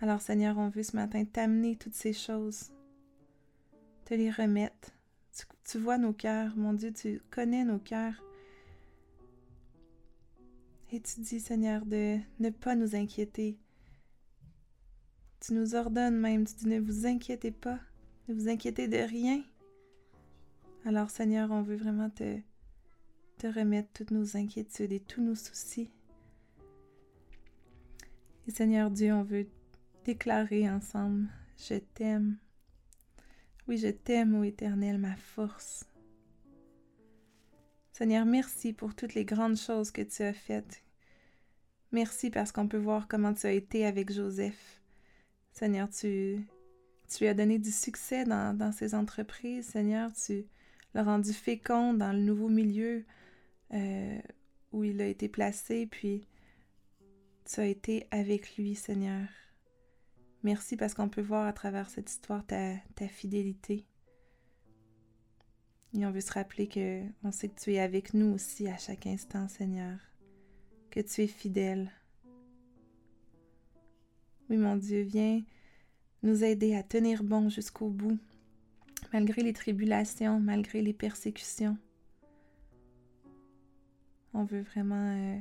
Alors, 0.00 0.22
Seigneur, 0.22 0.56
on 0.56 0.70
veut 0.70 0.82
ce 0.82 0.96
matin 0.96 1.26
t'amener 1.26 1.76
toutes 1.76 1.92
ces 1.92 2.14
choses, 2.14 2.70
te 4.06 4.14
les 4.14 4.30
remettre, 4.30 4.92
tu, 5.70 5.76
vois 5.76 5.98
nos 5.98 6.14
cœurs, 6.14 6.56
mon 6.56 6.72
Dieu, 6.72 6.90
tu 6.90 7.20
connais 7.30 7.64
nos 7.64 7.78
cœurs. 7.78 8.24
Et 10.92 11.00
tu 11.00 11.20
dis, 11.20 11.40
Seigneur, 11.40 11.84
de 11.84 12.18
ne 12.40 12.48
pas 12.48 12.74
nous 12.74 12.96
inquiéter. 12.96 13.58
Tu 15.40 15.52
nous 15.52 15.74
ordonnes 15.74 16.16
même, 16.16 16.46
tu 16.46 16.54
dis, 16.54 16.68
ne 16.68 16.80
vous 16.80 17.04
inquiétez 17.04 17.50
pas, 17.50 17.80
ne 18.28 18.34
vous 18.34 18.48
inquiétez 18.48 18.88
de 18.88 18.98
rien. 18.98 19.42
Alors, 20.84 21.10
Seigneur, 21.10 21.50
on 21.50 21.62
veut 21.62 21.76
vraiment 21.76 22.10
te, 22.10 22.40
remettre 23.44 23.88
toutes 23.92 24.10
nos 24.10 24.36
inquiétudes 24.36 24.92
et 24.92 25.00
tous 25.00 25.22
nos 25.22 25.34
soucis. 25.34 25.90
Et 28.46 28.50
Seigneur 28.50 28.90
Dieu, 28.90 29.12
on 29.12 29.22
veut 29.22 29.46
déclarer 30.04 30.70
ensemble, 30.70 31.28
je 31.58 31.74
t'aime, 31.74 32.38
oui, 33.68 33.78
je 33.78 33.88
t'aime, 33.88 34.36
ô 34.36 34.44
Éternel, 34.44 34.98
ma 34.98 35.16
force. 35.16 35.84
Seigneur, 37.92 38.24
merci 38.24 38.72
pour 38.72 38.94
toutes 38.94 39.14
les 39.14 39.24
grandes 39.24 39.56
choses 39.56 39.90
que 39.90 40.02
tu 40.02 40.22
as 40.22 40.32
faites. 40.32 40.84
Merci 41.90 42.30
parce 42.30 42.52
qu'on 42.52 42.68
peut 42.68 42.76
voir 42.78 43.08
comment 43.08 43.34
tu 43.34 43.46
as 43.46 43.52
été 43.52 43.86
avec 43.86 44.12
Joseph. 44.12 44.80
Seigneur, 45.52 45.88
tu, 45.88 46.46
tu 47.08 47.24
lui 47.24 47.28
as 47.28 47.34
donné 47.34 47.58
du 47.58 47.70
succès 47.70 48.24
dans, 48.24 48.56
dans 48.56 48.72
ses 48.72 48.94
entreprises. 48.94 49.66
Seigneur, 49.66 50.12
tu 50.12 50.46
l'a 50.94 51.04
rendu 51.04 51.32
fécond 51.32 51.94
dans 51.94 52.12
le 52.12 52.20
nouveau 52.20 52.48
milieu 52.48 53.04
euh, 53.74 54.18
où 54.72 54.84
il 54.84 55.00
a 55.00 55.06
été 55.06 55.28
placé, 55.28 55.86
puis 55.86 56.26
tu 57.44 57.60
as 57.60 57.66
été 57.66 58.06
avec 58.10 58.56
lui, 58.56 58.74
Seigneur. 58.74 59.28
Merci 60.42 60.76
parce 60.76 60.94
qu'on 60.94 61.08
peut 61.08 61.22
voir 61.22 61.46
à 61.46 61.52
travers 61.52 61.90
cette 61.90 62.10
histoire 62.10 62.44
ta, 62.46 62.76
ta 62.94 63.08
fidélité. 63.08 63.86
Et 65.94 66.04
on 66.04 66.10
veut 66.10 66.20
se 66.20 66.32
rappeler 66.32 66.68
que 66.68 67.02
on 67.24 67.32
sait 67.32 67.48
que 67.48 67.60
tu 67.60 67.74
es 67.74 67.80
avec 67.80 68.14
nous 68.14 68.34
aussi 68.34 68.68
à 68.68 68.76
chaque 68.76 69.06
instant, 69.06 69.48
Seigneur. 69.48 69.98
Que 70.90 71.00
tu 71.00 71.22
es 71.22 71.26
fidèle. 71.26 71.90
Oui, 74.48 74.56
mon 74.56 74.76
Dieu, 74.76 75.02
viens 75.02 75.42
nous 76.26 76.42
aider 76.42 76.74
à 76.74 76.82
tenir 76.82 77.22
bon 77.22 77.48
jusqu'au 77.48 77.88
bout, 77.88 78.18
malgré 79.12 79.42
les 79.42 79.52
tribulations, 79.52 80.40
malgré 80.40 80.82
les 80.82 80.92
persécutions. 80.92 81.78
On 84.34 84.44
veut 84.44 84.62
vraiment 84.62 85.36
euh, 85.36 85.38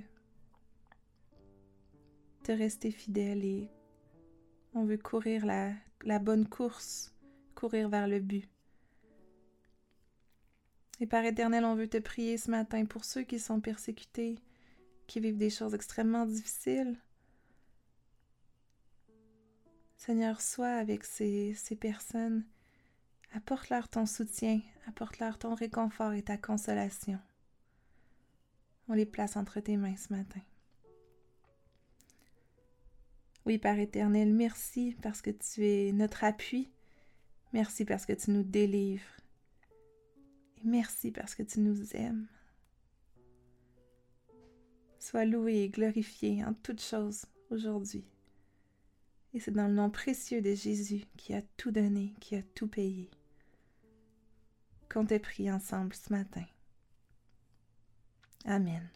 te 2.44 2.52
rester 2.52 2.92
fidèle 2.92 3.44
et 3.44 3.68
on 4.76 4.86
veut 4.86 5.00
courir 5.00 5.44
la, 5.46 6.20
bonne 6.20 6.48
course, 6.48 7.14
courir 7.56 7.90
vers 7.90 8.08
le 8.08 8.20
but. 8.20 8.48
Et 11.00 11.08
Père 11.08 11.26
éternel, 11.26 11.66
on 11.66 11.76
veut 11.76 11.90
te 11.90 11.98
prier 11.98 12.38
ce 12.38 12.52
matin 12.52 12.86
pour 12.86 13.04
ceux 13.04 13.24
qui 13.24 13.40
sont 13.40 13.60
persécutés, 13.60 14.38
qui 15.08 15.20
vivent 15.20 15.38
des 15.38 15.50
choses 15.50 15.74
extrêmement 15.74 16.26
difficiles. 16.26 16.96
Seigneur, 20.06 20.40
sois 20.40 20.76
avec 20.76 21.04
ces, 21.04 21.56
ces 21.56 21.76
personnes. 21.76 22.44
Apporte-leur 23.34 23.90
ton 23.90 24.06
soutien, 24.06 24.62
apporte-leur 24.88 25.40
ton 25.40 25.56
réconfort 25.56 26.14
et 26.14 26.22
ta 26.22 26.38
consolation. 26.38 27.18
On 28.88 28.94
les 28.94 29.08
place 29.08 29.36
entre 29.36 29.60
tes 29.62 29.78
mains 29.78 29.96
ce 29.98 30.14
matin. 30.14 30.42
Oui, 33.48 33.58
Père 33.58 33.80
éternel, 33.80 34.32
merci 34.32 34.96
parce 35.02 35.24
que 35.24 35.32
tu 35.32 35.66
es 35.66 35.92
notre 35.92 36.24
appui. 36.24 36.70
Merci 37.52 37.84
parce 37.84 38.06
que 38.06 38.14
tu 38.14 38.30
nous 38.30 38.44
délivres. 38.44 39.02
Et 40.58 40.66
merci 40.66 41.10
parce 41.10 41.34
que 41.34 41.42
tu 41.42 41.62
nous 41.62 41.96
aimes. 41.96 42.28
Sois 45.00 45.26
loué 45.26 45.64
et 45.64 45.70
glorifié 45.70 46.46
en 46.46 46.54
toutes 46.54 46.84
choses 46.84 47.26
aujourd'hui. 47.50 48.06
Et 49.36 49.40
c'est 49.42 49.52
dans 49.52 49.68
le 49.68 49.74
nom 49.74 49.90
précieux 49.90 50.42
de 50.42 50.56
Jésus 50.56 51.04
qui 51.18 51.34
a 51.34 51.42
tout 51.58 51.70
donné, 51.70 52.14
qui 52.22 52.38
a 52.38 52.42
tout 52.56 52.68
payé, 52.68 53.12
qu'on 54.90 55.06
t'ait 55.06 55.20
pris 55.20 55.52
ensemble 55.52 55.94
ce 55.94 56.14
matin. 56.14 56.46
Amen. 58.46 58.90